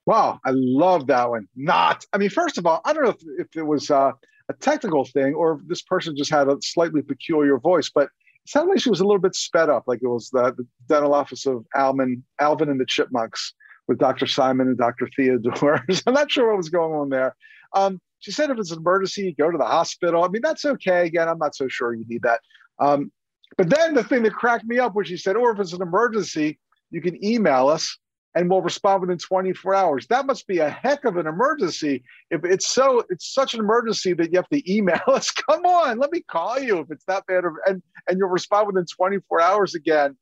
Wow, 0.06 0.40
I 0.44 0.50
love 0.52 1.06
that 1.08 1.28
one. 1.28 1.48
Not, 1.54 2.04
I 2.14 2.18
mean, 2.18 2.30
first 2.30 2.56
of 2.56 2.64
all, 2.64 2.80
I 2.84 2.94
don't 2.94 3.04
know 3.04 3.10
if, 3.10 3.22
if 3.38 3.56
it 3.56 3.66
was 3.66 3.90
uh, 3.90 4.12
a 4.48 4.54
technical 4.54 5.04
thing 5.04 5.34
or 5.34 5.54
if 5.54 5.68
this 5.68 5.82
person 5.82 6.16
just 6.16 6.30
had 6.30 6.48
a 6.48 6.56
slightly 6.62 7.02
peculiar 7.02 7.58
voice, 7.58 7.90
but 7.94 8.04
it 8.04 8.48
sounded 8.48 8.70
like 8.70 8.80
she 8.80 8.88
was 8.88 9.00
a 9.00 9.04
little 9.04 9.20
bit 9.20 9.34
sped 9.34 9.68
up, 9.68 9.84
like 9.86 10.00
it 10.02 10.08
was 10.08 10.30
the, 10.30 10.54
the 10.56 10.66
dental 10.88 11.12
office 11.12 11.44
of 11.44 11.66
Alvin, 11.74 12.24
Alvin 12.40 12.70
and 12.70 12.80
the 12.80 12.86
Chipmunks 12.86 13.52
with 13.86 13.98
Dr. 13.98 14.26
Simon 14.26 14.68
and 14.68 14.78
Dr. 14.78 15.10
Theodore. 15.14 15.84
I'm 16.06 16.14
not 16.14 16.30
sure 16.30 16.48
what 16.48 16.56
was 16.56 16.70
going 16.70 16.94
on 16.94 17.10
there. 17.10 17.36
Um, 17.74 18.00
she 18.20 18.30
said 18.30 18.50
if 18.50 18.58
it's 18.58 18.70
an 18.70 18.78
emergency, 18.78 19.34
go 19.38 19.50
to 19.50 19.58
the 19.58 19.64
hospital. 19.64 20.24
I 20.24 20.28
mean, 20.28 20.42
that's 20.42 20.64
okay. 20.64 21.06
Again, 21.06 21.28
I'm 21.28 21.38
not 21.38 21.54
so 21.54 21.68
sure 21.68 21.92
you 21.92 22.06
need 22.08 22.22
that. 22.22 22.40
Um, 22.78 23.10
but 23.56 23.70
then 23.70 23.94
the 23.94 24.04
thing 24.04 24.22
that 24.24 24.34
cracked 24.34 24.64
me 24.64 24.78
up 24.78 24.94
was 24.94 25.08
she 25.08 25.16
said, 25.16 25.36
or 25.36 25.52
if 25.52 25.60
it's 25.60 25.72
an 25.72 25.82
emergency, 25.82 26.58
you 26.90 27.00
can 27.00 27.22
email 27.24 27.68
us 27.68 27.98
and 28.34 28.50
we'll 28.50 28.60
respond 28.60 29.00
within 29.00 29.16
24 29.16 29.74
hours. 29.74 30.06
That 30.08 30.26
must 30.26 30.46
be 30.46 30.58
a 30.58 30.68
heck 30.68 31.06
of 31.06 31.16
an 31.16 31.26
emergency. 31.26 32.04
If 32.30 32.44
it's 32.44 32.68
so, 32.68 33.02
it's 33.08 33.32
such 33.32 33.54
an 33.54 33.60
emergency 33.60 34.12
that 34.12 34.30
you 34.30 34.36
have 34.36 34.48
to 34.50 34.72
email 34.72 35.00
us. 35.08 35.30
Come 35.30 35.64
on, 35.64 35.98
let 35.98 36.12
me 36.12 36.22
call 36.28 36.58
you 36.58 36.78
if 36.80 36.90
it's 36.90 37.04
that 37.06 37.26
bad, 37.26 37.44
and 37.66 37.82
and 38.08 38.18
you'll 38.18 38.28
respond 38.28 38.66
within 38.66 38.84
24 38.84 39.40
hours 39.40 39.74
again. 39.74 40.16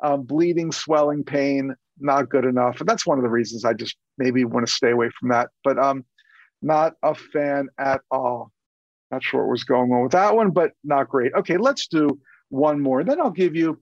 Um, 0.00 0.22
bleeding, 0.22 0.70
swelling, 0.70 1.24
pain, 1.24 1.74
not 1.98 2.28
good 2.28 2.44
enough. 2.44 2.78
And 2.78 2.88
that's 2.88 3.04
one 3.04 3.18
of 3.18 3.24
the 3.24 3.30
reasons 3.30 3.64
I 3.64 3.72
just 3.72 3.96
maybe 4.16 4.44
want 4.44 4.64
to 4.64 4.72
stay 4.72 4.92
away 4.92 5.10
from 5.18 5.30
that. 5.30 5.48
But 5.64 5.76
um, 5.76 6.04
not 6.62 6.94
a 7.02 7.16
fan 7.16 7.68
at 7.78 8.02
all. 8.08 8.52
Not 9.10 9.24
sure 9.24 9.40
what 9.40 9.50
was 9.50 9.64
going 9.64 9.90
on 9.90 10.04
with 10.04 10.12
that 10.12 10.36
one, 10.36 10.50
but 10.50 10.72
not 10.84 11.08
great. 11.08 11.32
Okay, 11.34 11.56
let's 11.56 11.88
do 11.88 12.20
one 12.50 12.80
more. 12.80 13.04
Then 13.04 13.20
I'll 13.20 13.30
give 13.30 13.54
you 13.54 13.80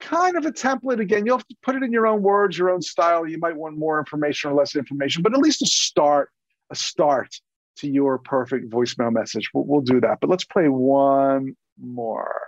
kind 0.00 0.36
of 0.36 0.44
a 0.44 0.52
template. 0.52 1.00
Again, 1.00 1.26
you'll 1.26 1.38
have 1.38 1.48
to 1.48 1.56
put 1.62 1.76
it 1.76 1.82
in 1.82 1.92
your 1.92 2.06
own 2.06 2.22
words, 2.22 2.58
your 2.58 2.70
own 2.70 2.82
style. 2.82 3.26
You 3.26 3.38
might 3.38 3.56
want 3.56 3.78
more 3.78 3.98
information 3.98 4.50
or 4.50 4.54
less 4.54 4.76
information, 4.76 5.22
but 5.22 5.32
at 5.34 5.40
least 5.40 5.62
a 5.62 5.66
start, 5.66 6.30
a 6.70 6.74
start 6.74 7.34
to 7.76 7.88
your 7.88 8.18
perfect 8.18 8.70
voicemail 8.70 9.12
message. 9.12 9.50
We'll, 9.52 9.64
we'll 9.64 9.80
do 9.80 10.00
that. 10.00 10.18
But 10.20 10.30
let's 10.30 10.44
play 10.44 10.68
one 10.68 11.56
more. 11.80 12.40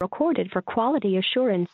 Recorded 0.00 0.50
for 0.52 0.62
quality 0.62 1.16
assurance. 1.16 1.70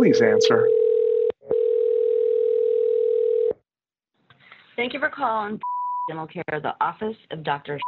Please 0.00 0.22
answer. 0.22 0.66
Thank 4.74 4.94
you 4.94 4.98
for 4.98 5.10
calling 5.10 5.60
Dental 6.08 6.26
Care, 6.26 6.42
the 6.62 6.72
office 6.80 7.18
of 7.30 7.44
Dr. 7.44 7.78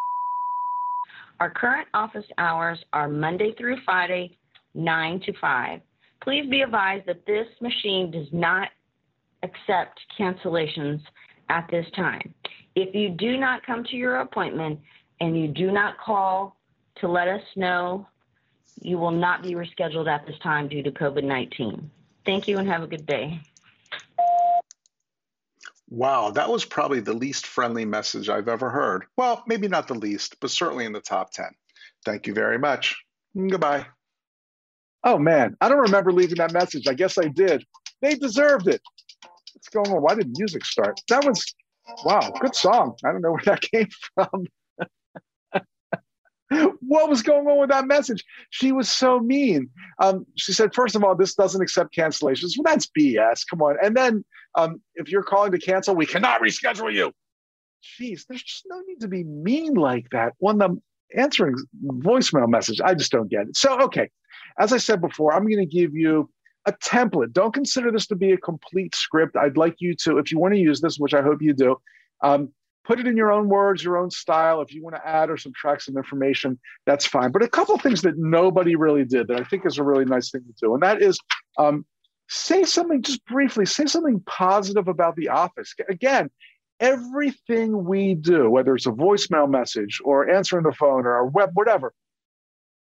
Our 1.40 1.48
current 1.48 1.88
office 1.94 2.26
hours 2.36 2.78
are 2.92 3.08
Monday 3.08 3.54
through 3.56 3.78
Friday, 3.86 4.36
9 4.74 5.20
to 5.20 5.32
5. 5.40 5.80
Please 6.22 6.44
be 6.50 6.60
advised 6.60 7.06
that 7.06 7.24
this 7.24 7.46
machine 7.62 8.10
does 8.10 8.28
not 8.30 8.68
accept 9.42 9.98
cancellations 10.20 11.00
at 11.48 11.66
this 11.70 11.86
time. 11.96 12.34
If 12.74 12.94
you 12.94 13.08
do 13.08 13.38
not 13.38 13.64
come 13.64 13.84
to 13.84 13.96
your 13.96 14.16
appointment 14.16 14.80
and 15.22 15.34
you 15.40 15.48
do 15.48 15.70
not 15.72 15.96
call 15.96 16.56
to 16.96 17.08
let 17.08 17.26
us 17.26 17.40
know, 17.56 18.06
you 18.82 18.98
will 18.98 19.10
not 19.12 19.42
be 19.42 19.54
rescheduled 19.54 20.14
at 20.14 20.26
this 20.26 20.36
time 20.42 20.68
due 20.68 20.82
to 20.82 20.90
COVID 20.90 21.24
19. 21.24 21.90
Thank 22.24 22.48
you 22.48 22.58
and 22.58 22.68
have 22.68 22.82
a 22.82 22.86
good 22.86 23.06
day. 23.06 23.40
Wow, 25.88 26.30
that 26.30 26.48
was 26.48 26.64
probably 26.64 27.00
the 27.00 27.12
least 27.12 27.46
friendly 27.46 27.84
message 27.84 28.28
I've 28.28 28.48
ever 28.48 28.70
heard. 28.70 29.04
Well, 29.16 29.42
maybe 29.46 29.68
not 29.68 29.88
the 29.88 29.94
least, 29.94 30.36
but 30.40 30.50
certainly 30.50 30.86
in 30.86 30.92
the 30.92 31.00
top 31.00 31.32
10. 31.32 31.46
Thank 32.04 32.26
you 32.26 32.32
very 32.32 32.58
much. 32.58 32.96
Goodbye. 33.36 33.86
Oh 35.04 35.18
man, 35.18 35.56
I 35.60 35.68
don't 35.68 35.78
remember 35.78 36.12
leaving 36.12 36.38
that 36.38 36.52
message. 36.52 36.86
I 36.86 36.94
guess 36.94 37.18
I 37.18 37.28
did. 37.28 37.64
They 38.00 38.14
deserved 38.14 38.68
it. 38.68 38.80
What's 39.52 39.68
going 39.68 39.90
on? 39.94 40.02
Why 40.02 40.14
did 40.14 40.34
music 40.38 40.64
start? 40.64 40.98
That 41.08 41.24
was, 41.24 41.44
wow, 42.04 42.32
good 42.40 42.54
song. 42.54 42.96
I 43.04 43.12
don't 43.12 43.20
know 43.20 43.32
where 43.32 43.42
that 43.44 43.62
came 43.72 43.88
from 44.14 44.46
what 46.80 47.08
was 47.08 47.22
going 47.22 47.46
on 47.46 47.60
with 47.60 47.70
that 47.70 47.86
message? 47.86 48.24
She 48.50 48.72
was 48.72 48.90
so 48.90 49.20
mean. 49.20 49.70
Um, 50.00 50.26
she 50.36 50.52
said, 50.52 50.74
first 50.74 50.96
of 50.96 51.04
all, 51.04 51.14
this 51.14 51.34
doesn't 51.34 51.60
accept 51.60 51.94
cancellations. 51.94 52.52
Well, 52.56 52.72
that's 52.72 52.88
BS. 52.98 53.42
Come 53.48 53.62
on. 53.62 53.76
And 53.82 53.96
then 53.96 54.24
um, 54.54 54.80
if 54.94 55.08
you're 55.08 55.22
calling 55.22 55.52
to 55.52 55.58
cancel, 55.58 55.94
we 55.94 56.06
cannot 56.06 56.40
reschedule 56.40 56.92
you. 56.92 57.12
Jeez, 58.00 58.26
there's 58.28 58.42
just 58.42 58.64
no 58.68 58.80
need 58.86 59.00
to 59.00 59.08
be 59.08 59.24
mean 59.24 59.74
like 59.74 60.08
that 60.10 60.34
on 60.40 60.58
the 60.58 60.76
answering 61.16 61.56
voicemail 61.84 62.48
message. 62.48 62.80
I 62.80 62.94
just 62.94 63.12
don't 63.12 63.28
get 63.28 63.48
it. 63.48 63.56
So, 63.56 63.80
okay, 63.82 64.08
as 64.58 64.72
I 64.72 64.78
said 64.78 65.00
before, 65.00 65.32
I'm 65.32 65.44
going 65.44 65.58
to 65.58 65.66
give 65.66 65.94
you 65.94 66.30
a 66.66 66.72
template. 66.72 67.32
Don't 67.32 67.52
consider 67.52 67.90
this 67.90 68.06
to 68.06 68.14
be 68.14 68.32
a 68.32 68.36
complete 68.36 68.94
script. 68.94 69.36
I'd 69.36 69.56
like 69.56 69.76
you 69.78 69.94
to, 70.04 70.18
if 70.18 70.30
you 70.30 70.38
want 70.38 70.54
to 70.54 70.60
use 70.60 70.80
this, 70.80 70.98
which 70.98 71.14
I 71.14 71.22
hope 71.22 71.42
you 71.42 71.52
do, 71.52 71.76
um, 72.22 72.52
put 72.84 72.98
it 72.98 73.06
in 73.06 73.16
your 73.16 73.32
own 73.32 73.48
words, 73.48 73.82
your 73.82 73.96
own 73.96 74.10
style. 74.10 74.60
If 74.60 74.72
you 74.72 74.82
want 74.82 74.96
to 74.96 75.06
add 75.06 75.30
or 75.30 75.36
subtract 75.36 75.82
some 75.82 75.96
information, 75.96 76.58
that's 76.86 77.06
fine. 77.06 77.30
But 77.30 77.42
a 77.42 77.48
couple 77.48 77.76
things 77.78 78.02
that 78.02 78.18
nobody 78.18 78.76
really 78.76 79.04
did 79.04 79.28
that 79.28 79.40
I 79.40 79.44
think 79.44 79.66
is 79.66 79.78
a 79.78 79.84
really 79.84 80.04
nice 80.04 80.30
thing 80.30 80.42
to 80.42 80.52
do, 80.60 80.74
and 80.74 80.82
that 80.82 81.02
is 81.02 81.18
um, 81.58 81.84
say 82.28 82.64
something 82.64 83.02
just 83.02 83.24
briefly, 83.26 83.66
say 83.66 83.86
something 83.86 84.20
positive 84.26 84.88
about 84.88 85.16
the 85.16 85.28
office. 85.28 85.74
Again, 85.88 86.30
everything 86.80 87.84
we 87.84 88.14
do, 88.14 88.50
whether 88.50 88.74
it's 88.74 88.86
a 88.86 88.90
voicemail 88.90 89.48
message 89.48 90.00
or 90.04 90.30
answering 90.30 90.64
the 90.64 90.72
phone 90.72 91.06
or 91.06 91.12
our 91.12 91.26
web, 91.26 91.50
whatever, 91.54 91.94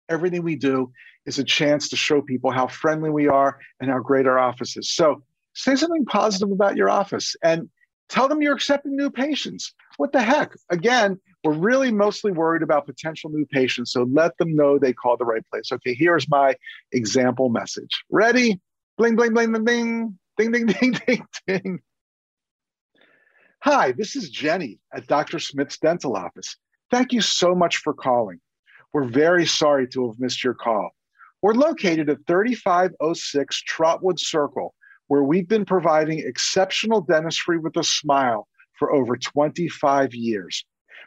everything 0.09 0.43
we 0.43 0.55
do 0.55 0.91
is 1.25 1.39
a 1.39 1.43
chance 1.43 1.89
to 1.89 1.95
show 1.95 2.21
people 2.21 2.51
how 2.51 2.67
friendly 2.67 3.09
we 3.09 3.27
are 3.27 3.59
and 3.79 3.89
how 3.89 3.99
great 3.99 4.27
our 4.27 4.37
office 4.37 4.77
is. 4.77 4.91
So 4.91 5.23
say 5.53 5.75
something 5.75 6.05
positive 6.05 6.51
about 6.51 6.77
your 6.77 6.89
office 6.89 7.35
and 7.43 7.69
tell 8.09 8.27
them 8.27 8.41
you're 8.41 8.55
accepting 8.55 8.95
new 8.95 9.09
patients 9.09 9.73
what 9.97 10.11
the 10.11 10.21
heck? 10.21 10.53
Again, 10.69 11.19
we're 11.43 11.53
really 11.53 11.91
mostly 11.91 12.31
worried 12.31 12.61
about 12.61 12.85
potential 12.85 13.29
new 13.29 13.45
patients. 13.45 13.91
So 13.91 14.03
let 14.03 14.37
them 14.37 14.55
know 14.55 14.79
they 14.79 14.93
called 14.93 15.19
the 15.19 15.25
right 15.25 15.43
place. 15.51 15.71
Okay, 15.71 15.93
here's 15.93 16.29
my 16.29 16.55
example 16.91 17.49
message. 17.49 18.03
Ready? 18.09 18.59
Bling, 18.97 19.15
bling, 19.15 19.33
bling, 19.33 19.51
bling, 19.51 19.63
bling, 19.63 20.17
ding, 20.37 20.51
ding, 20.51 20.65
ding, 20.79 20.97
ding, 21.05 21.25
ding. 21.47 21.79
Hi, 23.63 23.91
this 23.91 24.15
is 24.15 24.29
Jenny 24.29 24.79
at 24.93 25.07
Dr. 25.07 25.39
Smith's 25.39 25.79
dental 25.79 26.15
office. 26.15 26.55
Thank 26.91 27.11
you 27.11 27.21
so 27.21 27.53
much 27.55 27.77
for 27.77 27.93
calling. 27.93 28.39
We're 28.93 29.07
very 29.07 29.45
sorry 29.45 29.87
to 29.89 30.07
have 30.07 30.19
missed 30.19 30.43
your 30.43 30.53
call. 30.53 30.91
We're 31.41 31.53
located 31.53 32.09
at 32.09 32.25
3506 32.27 33.63
Trotwood 33.63 34.19
Circle, 34.19 34.73
where 35.07 35.23
we've 35.23 35.47
been 35.47 35.65
providing 35.65 36.19
exceptional 36.19 37.01
dentistry 37.01 37.57
with 37.57 37.75
a 37.77 37.83
smile 37.83 38.47
for 38.77 38.93
over 38.93 39.17
25 39.17 40.13
years. 40.13 40.65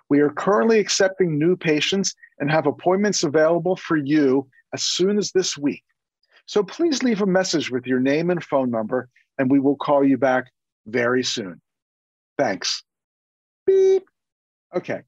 We 0.08 0.20
are 0.20 0.30
currently 0.30 0.78
accepting 0.78 1.38
new 1.38 1.56
patients 1.56 2.14
and 2.38 2.50
have 2.50 2.66
appointments 2.66 3.22
available 3.22 3.76
for 3.76 3.96
you 3.96 4.48
as 4.74 4.82
soon 4.82 5.18
as 5.18 5.30
this 5.32 5.56
week. 5.56 5.84
So 6.46 6.64
please 6.64 7.02
leave 7.02 7.22
a 7.22 7.26
message 7.26 7.70
with 7.70 7.86
your 7.86 8.00
name 8.00 8.30
and 8.30 8.42
phone 8.42 8.70
number, 8.70 9.08
and 9.38 9.50
we 9.50 9.60
will 9.60 9.76
call 9.76 10.04
you 10.04 10.18
back 10.18 10.46
very 10.86 11.22
soon. 11.22 11.60
Thanks. 12.38 12.82
Beep. 13.66 14.04
Okay. 14.74 15.02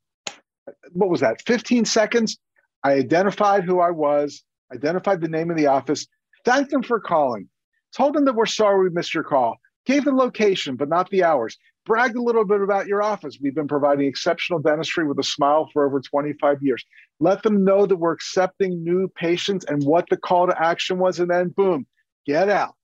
What 0.93 1.11
was 1.11 1.21
that? 1.21 1.43
15 1.47 1.85
seconds. 1.85 2.39
I 2.85 2.93
identified 2.93 3.65
who 3.65 3.81
I 3.81 3.91
was, 3.91 4.45
identified 4.73 5.21
the 5.21 5.29
name 5.29 5.51
of 5.51 5.57
the 5.57 5.67
office, 5.67 6.07
thanked 6.45 6.71
them 6.71 6.83
for 6.83 7.01
calling, 7.01 7.49
told 7.97 8.15
them 8.15 8.25
that 8.25 8.35
we're 8.35 8.47
sorry 8.47 8.83
we 8.83 8.91
missed 8.91 9.15
your 9.15 9.25
call, 9.25 9.57
gave 9.87 10.05
the 10.05 10.13
location, 10.13 10.77
but 10.77 10.89
not 10.89 11.11
the 11.11 11.25
hours, 11.25 11.57
bragged 11.85 12.17
a 12.17 12.23
little 12.23 12.45
bit 12.45 12.61
about 12.61 12.87
your 12.87 13.03
office. 13.03 13.39
We've 13.43 13.55
been 13.55 13.69
providing 13.69 14.07
exceptional 14.07 14.61
dentistry 14.61 15.07
with 15.07 15.19
a 15.19 15.25
smile 15.25 15.69
for 15.73 15.87
over 15.87 16.01
25 16.01 16.63
years. 16.63 16.85
Let 17.21 17.43
them 17.43 17.65
know 17.65 17.87
that 17.87 17.97
we're 17.97 18.13
accepting 18.13 18.85
new 18.85 19.09
patients 19.17 19.65
and 19.67 19.83
what 19.85 20.07
the 20.09 20.17
call 20.17 20.47
to 20.47 20.63
action 20.63 20.99
was, 20.99 21.21
and 21.21 21.31
then 21.31 21.49
boom, 21.49 21.87
get 22.27 22.49
out. 22.49 22.75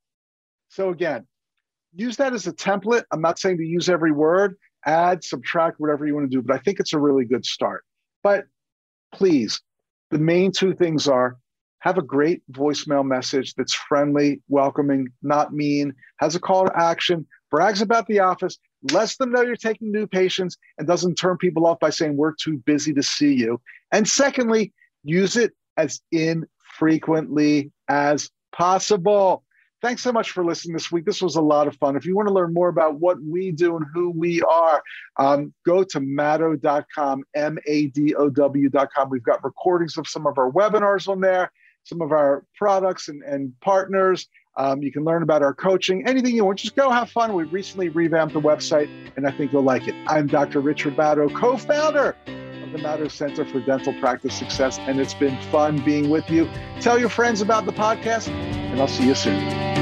So, 0.68 0.90
again, 0.90 1.26
use 1.94 2.16
that 2.16 2.32
as 2.32 2.46
a 2.46 2.52
template. 2.52 3.04
I'm 3.10 3.22
not 3.22 3.38
saying 3.38 3.58
to 3.58 3.64
use 3.64 3.88
every 3.88 4.12
word. 4.12 4.56
add, 4.84 5.24
subtract, 5.24 5.80
whatever 5.80 6.06
you 6.06 6.14
want 6.14 6.30
to 6.30 6.36
do. 6.36 6.42
But 6.42 6.54
I 6.56 6.58
think 6.58 6.80
it's 6.80 6.92
a 6.92 6.98
really 6.98 7.24
good 7.24 7.44
start. 7.44 7.84
But 8.22 8.46
please, 9.12 9.60
the 10.10 10.18
main 10.18 10.52
two 10.52 10.74
things 10.74 11.08
are 11.08 11.36
have 11.80 11.98
a 11.98 12.02
great 12.02 12.42
voicemail 12.52 13.04
message 13.04 13.54
that's 13.54 13.74
friendly, 13.74 14.40
welcoming, 14.48 15.08
not 15.22 15.52
mean, 15.52 15.94
has 16.18 16.34
a 16.34 16.40
call 16.40 16.66
to 16.66 16.72
action, 16.76 17.26
brags 17.50 17.80
about 17.80 18.06
the 18.06 18.20
office, 18.20 18.58
lets 18.92 19.16
them 19.16 19.30
know 19.30 19.42
you're 19.42 19.56
taking 19.56 19.92
new 19.92 20.06
patients, 20.06 20.56
and 20.76 20.86
doesn't 20.86 21.14
turn 21.14 21.36
people 21.36 21.66
off 21.66 21.78
by 21.80 21.90
saying 21.90 22.16
we're 22.16 22.34
too 22.34 22.58
busy 22.58 22.92
to 22.94 23.02
see 23.02 23.32
you. 23.32 23.60
And 23.92 24.08
secondly, 24.08 24.72
use 25.04 25.36
it 25.36 25.52
as 25.76 26.00
infrequently 26.10 27.70
as 27.88 28.30
possible. 28.52 29.44
Thanks 29.80 30.02
so 30.02 30.10
much 30.10 30.32
for 30.32 30.44
listening 30.44 30.72
this 30.74 30.90
week. 30.90 31.04
This 31.04 31.22
was 31.22 31.36
a 31.36 31.40
lot 31.40 31.68
of 31.68 31.76
fun. 31.76 31.96
If 31.96 32.04
you 32.04 32.16
want 32.16 32.26
to 32.26 32.34
learn 32.34 32.52
more 32.52 32.68
about 32.68 32.98
what 32.98 33.18
we 33.22 33.52
do 33.52 33.76
and 33.76 33.86
who 33.94 34.10
we 34.10 34.42
are, 34.42 34.82
um, 35.18 35.54
go 35.64 35.84
to 35.84 36.00
madow.com, 36.00 37.22
M 37.36 37.58
A 37.64 37.86
D 37.86 38.12
O 38.16 38.28
W.com. 38.28 39.08
We've 39.08 39.22
got 39.22 39.44
recordings 39.44 39.96
of 39.96 40.08
some 40.08 40.26
of 40.26 40.36
our 40.36 40.50
webinars 40.50 41.06
on 41.06 41.20
there, 41.20 41.52
some 41.88 42.02
of 42.02 42.12
our 42.12 42.44
products 42.56 43.08
and, 43.08 43.22
and 43.22 43.52
partners. 43.60 44.28
Um, 44.56 44.82
you 44.82 44.90
can 44.90 45.04
learn 45.04 45.22
about 45.22 45.42
our 45.42 45.54
coaching, 45.54 46.06
anything 46.06 46.34
you 46.34 46.44
want. 46.44 46.58
Just 46.58 46.74
go 46.74 46.90
have 46.90 47.10
fun. 47.10 47.32
We 47.32 47.44
recently 47.44 47.88
revamped 47.88 48.34
the 48.34 48.40
website, 48.40 48.88
and 49.16 49.26
I 49.26 49.30
think 49.30 49.52
you'll 49.52 49.62
like 49.62 49.86
it. 49.86 49.94
I'm 50.08 50.26
Dr. 50.26 50.60
Richard 50.60 50.96
Madow, 50.96 51.34
co 51.34 51.56
founder 51.56 52.16
of 52.26 52.72
the 52.72 52.78
Madow 52.78 53.10
Center 53.10 53.44
for 53.44 53.60
Dental 53.60 53.94
Practice 54.00 54.34
Success, 54.34 54.78
and 54.80 55.00
it's 55.00 55.14
been 55.14 55.40
fun 55.50 55.82
being 55.84 56.10
with 56.10 56.28
you. 56.28 56.50
Tell 56.80 56.98
your 56.98 57.08
friends 57.08 57.40
about 57.40 57.66
the 57.66 57.72
podcast, 57.72 58.28
and 58.28 58.80
I'll 58.80 58.88
see 58.88 59.06
you 59.06 59.14
soon. 59.14 59.77